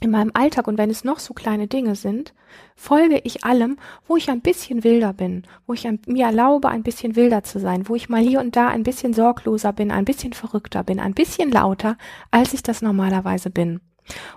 in 0.00 0.10
meinem 0.10 0.32
Alltag 0.34 0.66
und 0.66 0.76
wenn 0.76 0.90
es 0.90 1.04
noch 1.04 1.18
so 1.18 1.34
kleine 1.34 1.68
Dinge 1.68 1.94
sind, 1.94 2.34
folge 2.76 3.20
ich 3.24 3.44
allem, 3.44 3.78
wo 4.06 4.16
ich 4.16 4.28
ein 4.28 4.40
bisschen 4.40 4.84
wilder 4.84 5.12
bin, 5.12 5.44
wo 5.66 5.72
ich 5.72 5.88
mir 6.06 6.26
erlaube, 6.26 6.68
ein 6.68 6.82
bisschen 6.82 7.16
wilder 7.16 7.42
zu 7.42 7.60
sein, 7.60 7.88
wo 7.88 7.94
ich 7.94 8.08
mal 8.08 8.20
hier 8.20 8.40
und 8.40 8.56
da 8.56 8.68
ein 8.68 8.82
bisschen 8.82 9.14
sorgloser 9.14 9.72
bin, 9.72 9.90
ein 9.90 10.04
bisschen 10.04 10.32
verrückter 10.32 10.82
bin, 10.82 11.00
ein 11.00 11.14
bisschen 11.14 11.50
lauter, 11.50 11.96
als 12.30 12.52
ich 12.52 12.62
das 12.62 12.82
normalerweise 12.82 13.50
bin. 13.50 13.80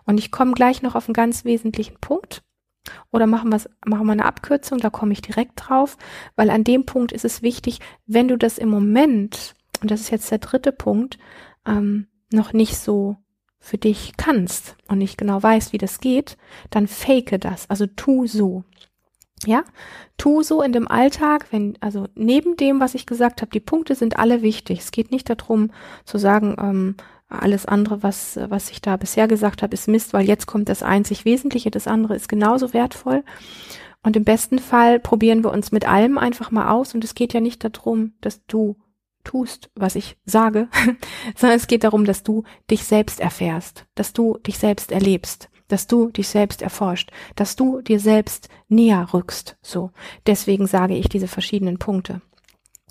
Und 0.05 0.19
ich 0.19 0.31
komme 0.31 0.53
gleich 0.53 0.81
noch 0.81 0.95
auf 0.95 1.07
einen 1.07 1.13
ganz 1.13 1.43
wesentlichen 1.43 1.97
Punkt. 1.99 2.43
Oder 3.11 3.27
machen 3.27 3.51
wir 3.51 3.59
machen 3.85 4.05
wir 4.05 4.13
eine 4.13 4.25
Abkürzung, 4.25 4.77
da 4.77 4.89
komme 4.89 5.11
ich 5.11 5.21
direkt 5.21 5.53
drauf, 5.55 5.97
weil 6.37 6.49
an 6.49 6.63
dem 6.63 6.85
Punkt 6.85 7.11
ist 7.11 7.25
es 7.25 7.41
wichtig, 7.41 7.79
wenn 8.05 8.29
du 8.29 8.37
das 8.37 8.57
im 8.57 8.69
Moment, 8.69 9.55
und 9.81 9.91
das 9.91 10.01
ist 10.01 10.09
jetzt 10.11 10.31
der 10.31 10.37
dritte 10.37 10.71
Punkt, 10.71 11.17
ähm, 11.65 12.07
noch 12.31 12.53
nicht 12.53 12.77
so 12.77 13.17
für 13.59 13.77
dich 13.77 14.13
kannst 14.17 14.75
und 14.87 14.99
nicht 14.99 15.17
genau 15.17 15.41
weißt, 15.41 15.73
wie 15.73 15.77
das 15.77 15.99
geht, 15.99 16.37
dann 16.69 16.87
fake 16.87 17.39
das, 17.41 17.69
also 17.69 17.85
tu 17.85 18.27
so. 18.27 18.63
Ja, 19.45 19.63
tu 20.17 20.41
so 20.41 20.63
in 20.63 20.71
dem 20.71 20.87
Alltag, 20.87 21.47
wenn, 21.51 21.77
also 21.79 22.07
neben 22.15 22.57
dem, 22.57 22.79
was 22.79 22.95
ich 22.95 23.05
gesagt 23.05 23.41
habe, 23.41 23.51
die 23.51 23.59
Punkte 23.59 23.93
sind 23.93 24.17
alle 24.17 24.41
wichtig. 24.41 24.79
Es 24.79 24.89
geht 24.89 25.11
nicht 25.11 25.29
darum 25.29 25.69
zu 26.05 26.17
sagen, 26.17 26.55
ähm, 26.59 26.95
alles 27.29 27.67
andere, 27.67 28.01
was, 28.01 28.39
was 28.49 28.71
ich 28.71 28.81
da 28.81 28.97
bisher 28.97 29.27
gesagt 29.27 29.61
habe, 29.61 29.75
ist 29.75 29.87
Mist, 29.87 30.13
weil 30.13 30.25
jetzt 30.25 30.47
kommt 30.47 30.69
das 30.69 30.81
einzig 30.81 31.23
Wesentliche, 31.25 31.69
das 31.69 31.87
andere 31.87 32.15
ist 32.15 32.29
genauso 32.29 32.73
wertvoll. 32.73 33.23
Und 34.01 34.15
im 34.15 34.23
besten 34.23 34.59
Fall 34.59 34.99
probieren 34.99 35.43
wir 35.43 35.51
uns 35.51 35.71
mit 35.71 35.87
allem 35.87 36.17
einfach 36.17 36.49
mal 36.49 36.71
aus. 36.71 36.95
Und 36.95 37.03
es 37.03 37.13
geht 37.13 37.33
ja 37.33 37.41
nicht 37.41 37.63
darum, 37.63 38.13
dass 38.21 38.45
du 38.45 38.77
tust, 39.23 39.69
was 39.75 39.95
ich 39.95 40.17
sage, 40.25 40.69
sondern 41.35 41.57
es 41.57 41.67
geht 41.67 41.83
darum, 41.83 42.05
dass 42.05 42.23
du 42.23 42.43
dich 42.69 42.83
selbst 42.83 43.19
erfährst, 43.19 43.85
dass 43.95 44.13
du 44.13 44.37
dich 44.39 44.57
selbst 44.57 44.91
erlebst, 44.91 45.49
dass 45.67 45.87
du 45.87 46.09
dich 46.09 46.27
selbst 46.27 46.61
erforscht, 46.61 47.11
dass 47.35 47.55
du 47.55 47.81
dir 47.81 47.99
selbst 47.99 48.49
näher 48.69 49.13
rückst. 49.13 49.57
So. 49.61 49.91
Deswegen 50.25 50.67
sage 50.67 50.95
ich 50.95 51.09
diese 51.09 51.27
verschiedenen 51.27 51.77
Punkte. 51.77 52.21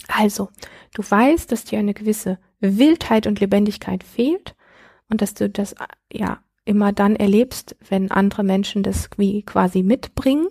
Also, 0.09 0.51
du 0.95 1.03
weißt, 1.03 1.51
dass 1.51 1.65
dir 1.65 1.79
eine 1.79 1.95
gewisse 1.95 2.39
Wildheit 2.61 3.27
und 3.27 3.41
Lebendigkeit 3.41 4.05
fehlt 4.05 4.55
und 5.09 5.23
dass 5.23 5.35
du 5.35 5.49
das 5.49 5.75
ja 6.13 6.41
immer 6.65 6.93
dann 6.93 7.17
erlebst, 7.17 7.77
wenn 7.89 8.11
andere 8.11 8.43
Menschen 8.43 8.83
das 8.83 9.09
wie 9.17 9.43
quasi 9.43 9.83
mitbringen 9.83 10.49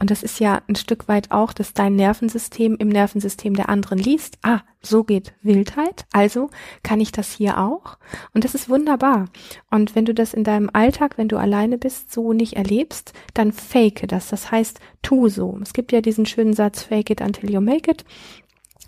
und 0.00 0.10
das 0.10 0.22
ist 0.22 0.38
ja 0.38 0.62
ein 0.68 0.76
Stück 0.76 1.08
weit 1.08 1.32
auch, 1.32 1.52
dass 1.52 1.74
dein 1.74 1.96
Nervensystem 1.96 2.76
im 2.76 2.88
Nervensystem 2.88 3.54
der 3.54 3.68
anderen 3.68 3.98
liest. 3.98 4.38
Ah, 4.42 4.60
so 4.80 5.02
geht 5.02 5.34
Wildheit. 5.42 6.06
Also 6.12 6.50
kann 6.84 7.00
ich 7.00 7.10
das 7.10 7.32
hier 7.32 7.58
auch. 7.58 7.98
Und 8.32 8.44
das 8.44 8.54
ist 8.54 8.68
wunderbar. 8.68 9.28
Und 9.70 9.96
wenn 9.96 10.04
du 10.04 10.14
das 10.14 10.34
in 10.34 10.44
deinem 10.44 10.70
Alltag, 10.72 11.18
wenn 11.18 11.26
du 11.26 11.36
alleine 11.36 11.78
bist, 11.78 12.12
so 12.12 12.32
nicht 12.32 12.54
erlebst, 12.54 13.12
dann 13.34 13.52
fake 13.52 14.06
das. 14.06 14.28
Das 14.28 14.52
heißt, 14.52 14.78
tu 15.02 15.28
so. 15.28 15.58
Es 15.60 15.72
gibt 15.72 15.90
ja 15.90 16.00
diesen 16.00 16.26
schönen 16.26 16.54
Satz, 16.54 16.84
fake 16.84 17.10
it 17.10 17.20
until 17.20 17.50
you 17.50 17.60
make 17.60 17.90
it. 17.90 18.04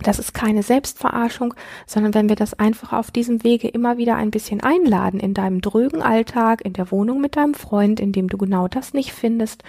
Das 0.03 0.19
ist 0.19 0.33
keine 0.33 0.63
Selbstverarschung, 0.63 1.55
sondern 1.87 2.15
wenn 2.15 2.29
wir 2.29 2.37
das 2.37 2.55
einfach 2.55 2.93
auf 2.93 3.11
diesem 3.11 3.45
Wege 3.45 3.69
immer 3.69 3.99
wieder 3.99 4.17
ein 4.17 4.31
bisschen 4.31 4.61
einladen 4.61 5.21
in 5.21 5.35
deinem 5.35 5.61
drögen 5.61 6.03
Alltag, 6.03 6.63
in 6.65 6.73
der 6.73 6.91
Wohnung 6.91 7.21
mit 7.21 7.37
deinem 7.37 7.55
Freund, 7.55 8.01
in 8.01 8.13
dem 8.13 8.29
du 8.29 8.39
genau 8.39 8.69
das 8.69 8.95
nicht 8.95 9.13
findest, 9.13 9.63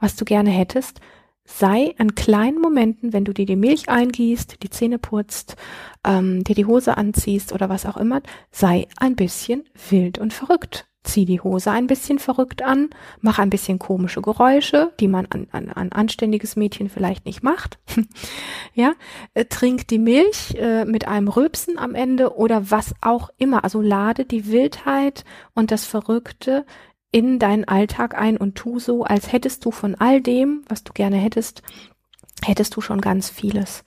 was 0.00 0.16
du 0.16 0.24
gerne 0.24 0.50
hättest, 0.50 1.00
sei 1.44 1.94
an 1.98 2.14
kleinen 2.14 2.60
Momenten, 2.60 3.12
wenn 3.12 3.24
du 3.24 3.32
dir 3.32 3.46
die 3.46 3.56
Milch 3.56 3.88
eingießt, 3.88 4.62
die 4.62 4.70
Zähne 4.70 4.98
putzt, 4.98 5.56
ähm, 6.04 6.42
dir 6.42 6.56
die 6.56 6.66
Hose 6.66 6.96
anziehst 6.96 7.52
oder 7.52 7.68
was 7.68 7.86
auch 7.86 7.96
immer, 7.96 8.20
sei 8.50 8.88
ein 8.96 9.14
bisschen 9.14 9.64
wild 9.88 10.18
und 10.18 10.32
verrückt 10.32 10.86
zieh 11.06 11.24
die 11.24 11.40
Hose 11.40 11.70
ein 11.70 11.86
bisschen 11.86 12.18
verrückt 12.18 12.62
an, 12.62 12.90
mach 13.20 13.38
ein 13.38 13.50
bisschen 13.50 13.78
komische 13.78 14.20
Geräusche, 14.20 14.92
die 15.00 15.08
man 15.08 15.26
an, 15.26 15.46
an, 15.52 15.70
an 15.70 15.92
anständiges 15.92 16.56
Mädchen 16.56 16.88
vielleicht 16.88 17.24
nicht 17.24 17.42
macht. 17.42 17.78
ja, 18.74 18.92
äh, 19.34 19.44
trink 19.44 19.88
die 19.88 19.98
Milch 19.98 20.54
äh, 20.56 20.84
mit 20.84 21.08
einem 21.08 21.28
Röpsen 21.28 21.78
am 21.78 21.94
Ende 21.94 22.36
oder 22.36 22.70
was 22.70 22.94
auch 23.00 23.30
immer. 23.38 23.64
Also 23.64 23.80
lade 23.80 24.24
die 24.24 24.46
Wildheit 24.46 25.24
und 25.54 25.70
das 25.70 25.84
Verrückte 25.84 26.66
in 27.10 27.38
deinen 27.38 27.64
Alltag 27.64 28.18
ein 28.18 28.36
und 28.36 28.56
tu 28.56 28.78
so, 28.78 29.04
als 29.04 29.32
hättest 29.32 29.64
du 29.64 29.70
von 29.70 29.94
all 29.94 30.20
dem, 30.20 30.64
was 30.68 30.84
du 30.84 30.92
gerne 30.92 31.16
hättest, 31.16 31.62
hättest 32.44 32.76
du 32.76 32.80
schon 32.80 33.00
ganz 33.00 33.30
vieles. 33.30 33.84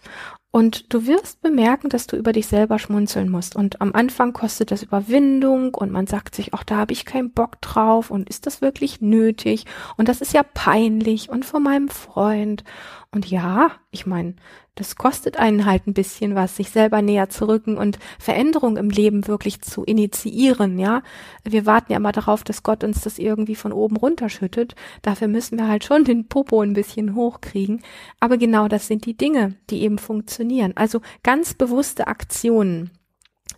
Und 0.51 0.91
du 0.91 1.05
wirst 1.05 1.41
bemerken, 1.41 1.89
dass 1.89 2.07
du 2.07 2.15
über 2.15 2.33
dich 2.33 2.47
selber 2.47 2.79
schmunzeln 2.79 3.29
musst. 3.29 3.55
Und 3.55 3.81
am 3.81 3.93
Anfang 3.93 4.33
kostet 4.33 4.71
das 4.71 4.81
Überwindung 4.81 5.75
und 5.75 5.91
man 5.91 6.07
sagt 6.07 6.33
sich, 6.33 6.55
ach, 6.55 6.63
da 6.63 6.77
habe 6.77 6.91
ich 6.91 7.05
keinen 7.05 7.31
Bock 7.31 7.61
drauf 7.61 8.09
und 8.09 8.29
ist 8.29 8.47
das 8.47 8.59
wirklich 8.59 8.99
nötig? 8.99 9.65
Und 9.95 10.07
das 10.07 10.21
ist 10.21 10.33
ja 10.33 10.41
peinlich 10.41 11.29
und 11.29 11.45
von 11.45 11.61
meinem 11.61 11.89
Freund. 11.89 12.63
Und 13.11 13.29
ja, 13.29 13.71
ich 13.91 14.07
meine, 14.07 14.35
das 14.79 14.95
kostet 14.95 15.37
einen 15.37 15.65
halt 15.65 15.87
ein 15.87 15.93
bisschen 15.93 16.35
was, 16.35 16.55
sich 16.55 16.69
selber 16.69 17.01
näher 17.01 17.27
zu 17.27 17.49
rücken 17.49 17.77
und 17.77 17.99
Veränderung 18.17 18.77
im 18.77 18.89
Leben 18.89 19.27
wirklich 19.27 19.59
zu 19.61 19.83
initiieren, 19.83 20.79
ja. 20.79 21.03
Wir 21.43 21.65
warten 21.65 21.91
ja 21.91 21.97
immer 21.97 22.13
darauf, 22.13 22.45
dass 22.45 22.63
Gott 22.63 22.85
uns 22.85 23.01
das 23.01 23.19
irgendwie 23.19 23.55
von 23.55 23.73
oben 23.73 23.97
runterschüttet. 23.97 24.75
Dafür 25.01 25.27
müssen 25.27 25.59
wir 25.59 25.67
halt 25.67 25.83
schon 25.83 26.03
den 26.05 26.29
Popo 26.29 26.61
ein 26.61 26.71
bisschen 26.71 27.13
hochkriegen. 27.13 27.81
Aber 28.21 28.37
genau 28.37 28.69
das 28.69 28.87
sind 28.87 29.05
die 29.05 29.17
Dinge, 29.17 29.55
die 29.69 29.81
eben 29.81 29.97
funktionieren. 29.97 30.71
Also 30.75 31.01
ganz 31.23 31.53
bewusste 31.53 32.07
Aktionen 32.07 32.89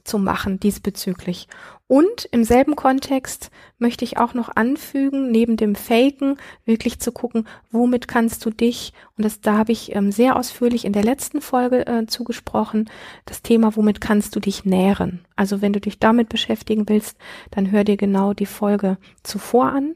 zu 0.04 0.18
machen 0.18 0.60
diesbezüglich. 0.60 1.48
Und 1.88 2.24
im 2.32 2.46
selben 2.46 2.78
Kontext 2.78 3.52
möchte 3.78 4.06
ich 4.06 4.18
auch 4.18 4.34
noch 4.34 4.50
anfügen, 4.56 5.30
neben 5.30 5.58
dem 5.58 5.76
Faken 5.76 6.38
wirklich 6.64 7.00
zu 7.00 7.12
gucken, 7.12 7.48
womit 7.70 8.08
kannst 8.08 8.46
du 8.46 8.50
dich, 8.50 8.94
und 9.18 9.26
das 9.26 9.42
da 9.42 9.58
habe 9.58 9.74
ich 9.74 9.94
ähm, 9.94 10.12
sehr 10.12 10.38
ausführlich 10.38 10.86
in 10.86 10.94
der 10.94 11.04
letzten 11.04 11.42
Folge 11.42 11.86
äh, 11.88 12.06
zugesprochen, 12.06 12.90
das 13.26 13.42
Thema, 13.42 13.76
womit 13.76 14.00
kannst 14.00 14.36
du 14.36 14.40
dich 14.40 14.64
nähren. 14.64 15.26
Also 15.36 15.62
wenn 15.62 15.74
du 15.74 15.82
dich 15.82 16.00
damit 16.00 16.30
beschäftigen 16.30 16.88
willst, 16.88 17.18
dann 17.50 17.72
hör 17.72 17.84
dir 17.84 17.98
genau 17.98 18.34
die 18.34 18.46
Folge 18.46 18.98
zuvor 19.24 19.66
an. 19.66 19.96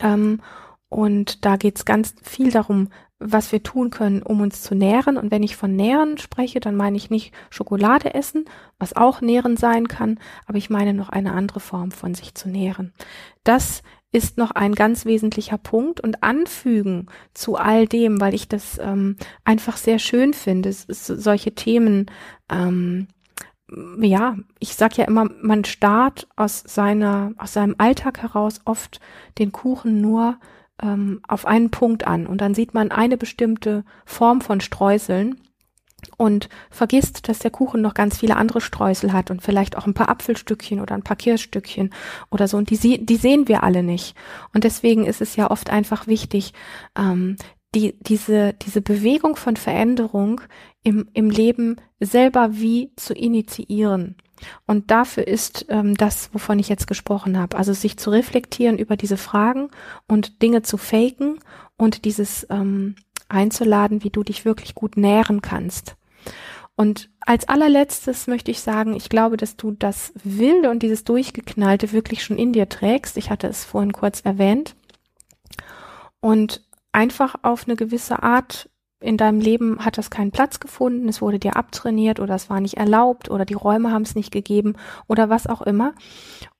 Ähm, 0.00 0.40
und 0.88 1.44
da 1.44 1.56
geht 1.56 1.76
es 1.76 1.84
ganz 1.84 2.14
viel 2.22 2.50
darum, 2.50 2.88
was 3.24 3.52
wir 3.52 3.62
tun 3.62 3.90
können, 3.90 4.22
um 4.22 4.40
uns 4.40 4.62
zu 4.62 4.74
nähren. 4.74 5.16
Und 5.16 5.30
wenn 5.30 5.42
ich 5.42 5.56
von 5.56 5.74
Nähren 5.74 6.18
spreche, 6.18 6.60
dann 6.60 6.76
meine 6.76 6.96
ich 6.96 7.10
nicht 7.10 7.32
Schokolade 7.50 8.14
essen, 8.14 8.44
was 8.78 8.96
auch 8.96 9.20
Nähren 9.20 9.56
sein 9.56 9.88
kann, 9.88 10.18
aber 10.46 10.58
ich 10.58 10.70
meine 10.70 10.94
noch 10.94 11.08
eine 11.08 11.32
andere 11.32 11.60
Form 11.60 11.90
von 11.90 12.14
sich 12.14 12.34
zu 12.34 12.48
nähren. 12.48 12.92
Das 13.44 13.82
ist 14.12 14.36
noch 14.36 14.50
ein 14.50 14.74
ganz 14.74 15.06
wesentlicher 15.06 15.56
Punkt 15.58 16.00
und 16.00 16.22
anfügen 16.22 17.06
zu 17.32 17.56
all 17.56 17.86
dem, 17.86 18.20
weil 18.20 18.34
ich 18.34 18.46
das 18.46 18.78
ähm, 18.78 19.16
einfach 19.44 19.78
sehr 19.78 19.98
schön 19.98 20.34
finde, 20.34 20.72
solche 20.72 21.54
Themen, 21.54 22.10
ähm, 22.50 23.08
ja, 24.00 24.36
ich 24.58 24.74
sag 24.74 24.98
ja 24.98 25.06
immer, 25.06 25.30
man 25.40 25.64
starrt 25.64 26.28
aus 26.36 26.62
seiner, 26.66 27.32
aus 27.38 27.54
seinem 27.54 27.74
Alltag 27.78 28.20
heraus 28.20 28.60
oft 28.66 29.00
den 29.38 29.50
Kuchen 29.50 30.02
nur 30.02 30.38
ähm, 30.82 31.20
auf 31.26 31.46
einen 31.46 31.70
Punkt 31.70 32.06
an 32.06 32.26
und 32.26 32.40
dann 32.40 32.54
sieht 32.54 32.74
man 32.74 32.90
eine 32.90 33.16
bestimmte 33.16 33.84
Form 34.04 34.40
von 34.40 34.60
Streuseln 34.60 35.40
und 36.16 36.48
vergisst, 36.70 37.28
dass 37.28 37.38
der 37.38 37.50
Kuchen 37.50 37.80
noch 37.80 37.94
ganz 37.94 38.18
viele 38.18 38.36
andere 38.36 38.60
Streusel 38.60 39.12
hat 39.12 39.30
und 39.30 39.42
vielleicht 39.42 39.76
auch 39.76 39.86
ein 39.86 39.94
paar 39.94 40.08
Apfelstückchen 40.08 40.80
oder 40.80 40.94
ein 40.94 41.04
paar 41.04 41.16
Kirschstückchen 41.16 41.90
oder 42.30 42.48
so. 42.48 42.56
Und 42.56 42.70
die, 42.70 43.04
die 43.04 43.16
sehen 43.16 43.48
wir 43.48 43.62
alle 43.62 43.82
nicht. 43.82 44.16
Und 44.52 44.64
deswegen 44.64 45.06
ist 45.06 45.20
es 45.20 45.36
ja 45.36 45.50
oft 45.50 45.70
einfach 45.70 46.06
wichtig, 46.06 46.52
ähm, 46.98 47.36
die, 47.74 47.96
diese, 48.00 48.52
diese 48.54 48.82
Bewegung 48.82 49.36
von 49.36 49.56
Veränderung 49.56 50.40
im, 50.82 51.08
im 51.14 51.30
Leben 51.30 51.76
selber 52.00 52.50
wie 52.52 52.92
zu 52.96 53.14
initiieren. 53.14 54.16
Und 54.66 54.90
dafür 54.90 55.26
ist 55.26 55.66
ähm, 55.68 55.96
das, 55.96 56.30
wovon 56.32 56.58
ich 56.58 56.68
jetzt 56.68 56.86
gesprochen 56.86 57.38
habe, 57.38 57.56
also 57.56 57.72
sich 57.72 57.96
zu 57.96 58.10
reflektieren 58.10 58.78
über 58.78 58.96
diese 58.96 59.16
Fragen 59.16 59.70
und 60.08 60.42
Dinge 60.42 60.62
zu 60.62 60.76
faken 60.76 61.38
und 61.76 62.04
dieses 62.04 62.46
ähm, 62.50 62.96
einzuladen, 63.28 64.04
wie 64.04 64.10
du 64.10 64.22
dich 64.22 64.44
wirklich 64.44 64.74
gut 64.74 64.96
nähren 64.96 65.42
kannst. 65.42 65.96
Und 66.74 67.10
als 67.20 67.48
allerletztes 67.48 68.26
möchte 68.26 68.50
ich 68.50 68.60
sagen, 68.60 68.94
ich 68.94 69.08
glaube, 69.08 69.36
dass 69.36 69.56
du 69.56 69.72
das 69.72 70.12
Wilde 70.24 70.70
und 70.70 70.82
dieses 70.82 71.04
Durchgeknallte 71.04 71.92
wirklich 71.92 72.24
schon 72.24 72.38
in 72.38 72.52
dir 72.52 72.68
trägst. 72.68 73.16
Ich 73.16 73.30
hatte 73.30 73.46
es 73.46 73.64
vorhin 73.64 73.92
kurz 73.92 74.20
erwähnt. 74.22 74.74
Und 76.20 76.66
einfach 76.92 77.36
auf 77.42 77.66
eine 77.66 77.76
gewisse 77.76 78.22
Art 78.22 78.70
in 79.02 79.16
deinem 79.16 79.40
Leben 79.40 79.84
hat 79.84 79.98
das 79.98 80.10
keinen 80.10 80.30
Platz 80.30 80.60
gefunden, 80.60 81.08
es 81.08 81.20
wurde 81.20 81.38
dir 81.38 81.56
abtrainiert 81.56 82.20
oder 82.20 82.34
es 82.34 82.48
war 82.48 82.60
nicht 82.60 82.76
erlaubt 82.76 83.30
oder 83.30 83.44
die 83.44 83.54
Räume 83.54 83.92
haben 83.92 84.02
es 84.02 84.14
nicht 84.14 84.32
gegeben 84.32 84.74
oder 85.08 85.28
was 85.28 85.46
auch 85.46 85.62
immer. 85.62 85.94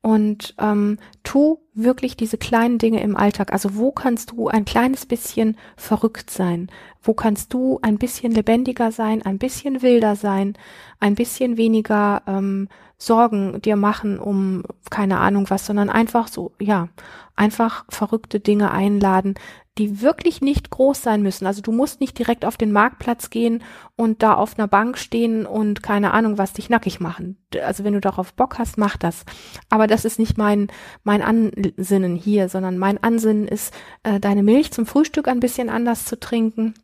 Und 0.00 0.54
ähm, 0.58 0.98
tu 1.22 1.58
wirklich 1.74 2.16
diese 2.16 2.36
kleinen 2.36 2.78
Dinge 2.78 3.00
im 3.02 3.16
Alltag. 3.16 3.52
Also 3.52 3.76
wo 3.76 3.92
kannst 3.92 4.32
du 4.32 4.48
ein 4.48 4.64
kleines 4.64 5.06
bisschen 5.06 5.56
verrückt 5.76 6.30
sein? 6.30 6.68
Wo 7.02 7.14
kannst 7.14 7.52
du 7.54 7.78
ein 7.82 7.98
bisschen 7.98 8.32
lebendiger 8.32 8.92
sein, 8.92 9.22
ein 9.22 9.38
bisschen 9.38 9.82
wilder 9.82 10.16
sein, 10.16 10.54
ein 11.00 11.14
bisschen 11.14 11.56
weniger 11.56 12.22
ähm, 12.26 12.68
Sorgen 13.04 13.60
dir 13.62 13.76
machen 13.76 14.18
um 14.18 14.62
keine 14.90 15.18
Ahnung 15.18 15.50
was, 15.50 15.66
sondern 15.66 15.90
einfach 15.90 16.28
so, 16.28 16.52
ja, 16.60 16.88
einfach 17.34 17.84
verrückte 17.88 18.38
Dinge 18.38 18.70
einladen, 18.70 19.34
die 19.78 20.02
wirklich 20.02 20.42
nicht 20.42 20.70
groß 20.70 21.02
sein 21.02 21.22
müssen. 21.22 21.46
Also 21.46 21.62
du 21.62 21.72
musst 21.72 22.00
nicht 22.00 22.18
direkt 22.18 22.44
auf 22.44 22.56
den 22.56 22.72
Marktplatz 22.72 23.30
gehen 23.30 23.64
und 23.96 24.22
da 24.22 24.34
auf 24.34 24.58
einer 24.58 24.68
Bank 24.68 24.98
stehen 24.98 25.46
und 25.46 25.82
keine 25.82 26.12
Ahnung, 26.12 26.36
was 26.36 26.52
dich 26.52 26.68
nackig 26.68 27.00
machen. 27.00 27.38
Also 27.64 27.82
wenn 27.82 27.94
du 27.94 28.00
darauf 28.00 28.34
Bock 28.34 28.58
hast, 28.58 28.76
mach 28.76 28.96
das. 28.96 29.24
Aber 29.70 29.86
das 29.86 30.04
ist 30.04 30.18
nicht 30.18 30.36
mein, 30.36 30.68
mein 31.04 31.22
Ansinnen 31.22 32.16
hier, 32.16 32.48
sondern 32.48 32.76
mein 32.76 33.02
Ansinnen 33.02 33.48
ist, 33.48 33.74
äh, 34.02 34.20
deine 34.20 34.42
Milch 34.42 34.72
zum 34.72 34.84
Frühstück 34.86 35.26
ein 35.26 35.40
bisschen 35.40 35.70
anders 35.70 36.04
zu 36.04 36.20
trinken 36.20 36.74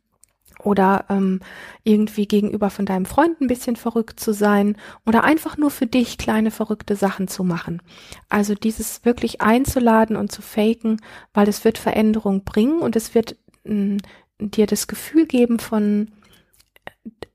oder 0.63 1.05
ähm, 1.09 1.39
irgendwie 1.83 2.27
gegenüber 2.27 2.69
von 2.69 2.85
deinem 2.85 3.05
Freund 3.05 3.39
ein 3.41 3.47
bisschen 3.47 3.75
verrückt 3.75 4.19
zu 4.19 4.33
sein 4.33 4.77
oder 5.05 5.23
einfach 5.23 5.57
nur 5.57 5.71
für 5.71 5.87
dich 5.87 6.17
kleine 6.17 6.51
verrückte 6.51 6.95
Sachen 6.95 7.27
zu 7.27 7.43
machen. 7.43 7.81
Also 8.27 8.55
dieses 8.55 9.05
wirklich 9.05 9.41
einzuladen 9.41 10.15
und 10.15 10.31
zu 10.31 10.41
faken, 10.41 11.01
weil 11.33 11.47
es 11.47 11.63
wird 11.63 11.77
Veränderung 11.77 12.43
bringen 12.43 12.79
und 12.79 12.95
es 12.95 13.15
wird 13.15 13.37
mh, 13.63 13.97
dir 14.39 14.67
das 14.67 14.87
Gefühl 14.87 15.25
geben 15.25 15.59
von 15.59 16.11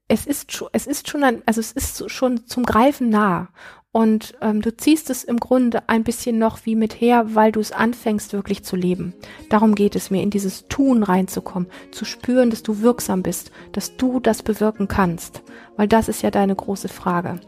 es 0.06 0.26
ist 0.26 0.52
schon, 0.52 0.68
es 0.72 0.87
ist 0.87 1.08
schon 1.08 1.24
ein, 1.24 1.42
also 1.46 1.60
es 1.60 1.72
ist 1.72 2.10
schon 2.10 2.46
zum 2.46 2.64
Greifen 2.64 3.08
nah 3.08 3.48
und 3.94 4.35
ähm, 4.40 4.61
du 4.61 4.76
ziehst 4.76 5.09
es 5.09 5.22
im 5.22 5.38
Grunde 5.38 5.88
ein 5.88 6.02
bisschen 6.02 6.37
noch 6.37 6.66
wie 6.66 6.74
mit 6.74 7.00
her, 7.00 7.37
weil 7.37 7.52
du 7.52 7.61
es 7.61 7.70
anfängst 7.70 8.33
wirklich 8.33 8.64
zu 8.64 8.74
leben. 8.74 9.14
Darum 9.50 9.76
geht 9.76 9.94
es 9.94 10.11
mir, 10.11 10.20
in 10.20 10.30
dieses 10.30 10.66
Tun 10.66 11.04
reinzukommen, 11.04 11.68
zu 11.92 12.04
spüren, 12.04 12.50
dass 12.50 12.64
du 12.64 12.80
wirksam 12.80 13.22
bist, 13.22 13.52
dass 13.70 13.96
du 13.96 14.18
das 14.18 14.42
bewirken 14.42 14.88
kannst, 14.88 15.44
weil 15.76 15.87
das 15.87 16.09
ist 16.09 16.22
ja 16.22 16.33
deine 16.33 16.57
große 16.57 16.88
Frage. 16.88 17.38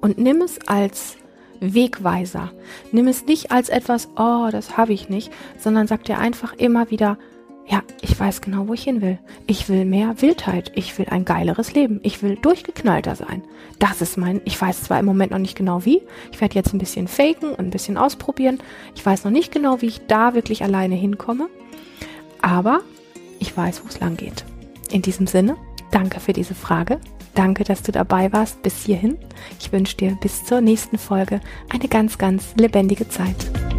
Und 0.00 0.18
nimm 0.18 0.40
es 0.42 0.60
als 0.68 1.16
Wegweiser. 1.58 2.52
Nimm 2.92 3.08
es 3.08 3.26
nicht 3.26 3.50
als 3.50 3.68
etwas, 3.68 4.08
oh, 4.16 4.50
das 4.52 4.76
habe 4.76 4.92
ich 4.92 5.08
nicht, 5.08 5.32
sondern 5.58 5.88
sag 5.88 6.04
dir 6.04 6.18
einfach 6.18 6.54
immer 6.54 6.92
wieder, 6.92 7.18
ja, 7.66 7.82
ich 8.00 8.18
weiß 8.18 8.40
genau, 8.40 8.68
wo 8.68 8.74
ich 8.74 8.82
hin 8.82 9.00
will. 9.00 9.18
Ich 9.46 9.68
will 9.68 9.84
mehr 9.84 10.20
Wildheit. 10.20 10.72
Ich 10.74 10.98
will 10.98 11.06
ein 11.08 11.24
geileres 11.24 11.72
Leben. 11.74 12.00
Ich 12.02 12.22
will 12.22 12.36
durchgeknallter 12.36 13.14
sein. 13.16 13.42
Das 13.78 14.02
ist 14.02 14.18
mein, 14.18 14.40
ich 14.44 14.60
weiß 14.60 14.84
zwar 14.84 14.98
im 14.98 15.06
Moment 15.06 15.32
noch 15.32 15.38
nicht 15.38 15.56
genau 15.56 15.84
wie. 15.84 16.02
Ich 16.32 16.40
werde 16.40 16.54
jetzt 16.54 16.74
ein 16.74 16.78
bisschen 16.78 17.08
faken 17.08 17.50
und 17.50 17.60
ein 17.60 17.70
bisschen 17.70 17.96
ausprobieren. 17.96 18.58
Ich 18.94 19.04
weiß 19.04 19.24
noch 19.24 19.30
nicht 19.30 19.52
genau, 19.52 19.80
wie 19.80 19.86
ich 19.86 20.06
da 20.06 20.34
wirklich 20.34 20.62
alleine 20.62 20.96
hinkomme. 20.96 21.48
Aber 22.40 22.80
ich 23.38 23.56
weiß, 23.56 23.82
wo 23.84 23.88
es 23.88 24.00
lang 24.00 24.16
geht. 24.16 24.44
In 24.90 25.02
diesem 25.02 25.26
Sinne, 25.26 25.56
danke 25.90 26.20
für 26.20 26.32
diese 26.32 26.54
Frage. 26.54 27.00
Danke, 27.34 27.64
dass 27.64 27.82
du 27.82 27.92
dabei 27.92 28.32
warst 28.32 28.62
bis 28.62 28.84
hierhin. 28.84 29.16
Ich 29.58 29.72
wünsche 29.72 29.96
dir 29.96 30.18
bis 30.20 30.44
zur 30.44 30.60
nächsten 30.60 30.98
Folge 30.98 31.40
eine 31.70 31.88
ganz, 31.88 32.18
ganz 32.18 32.54
lebendige 32.56 33.08
Zeit. 33.08 33.71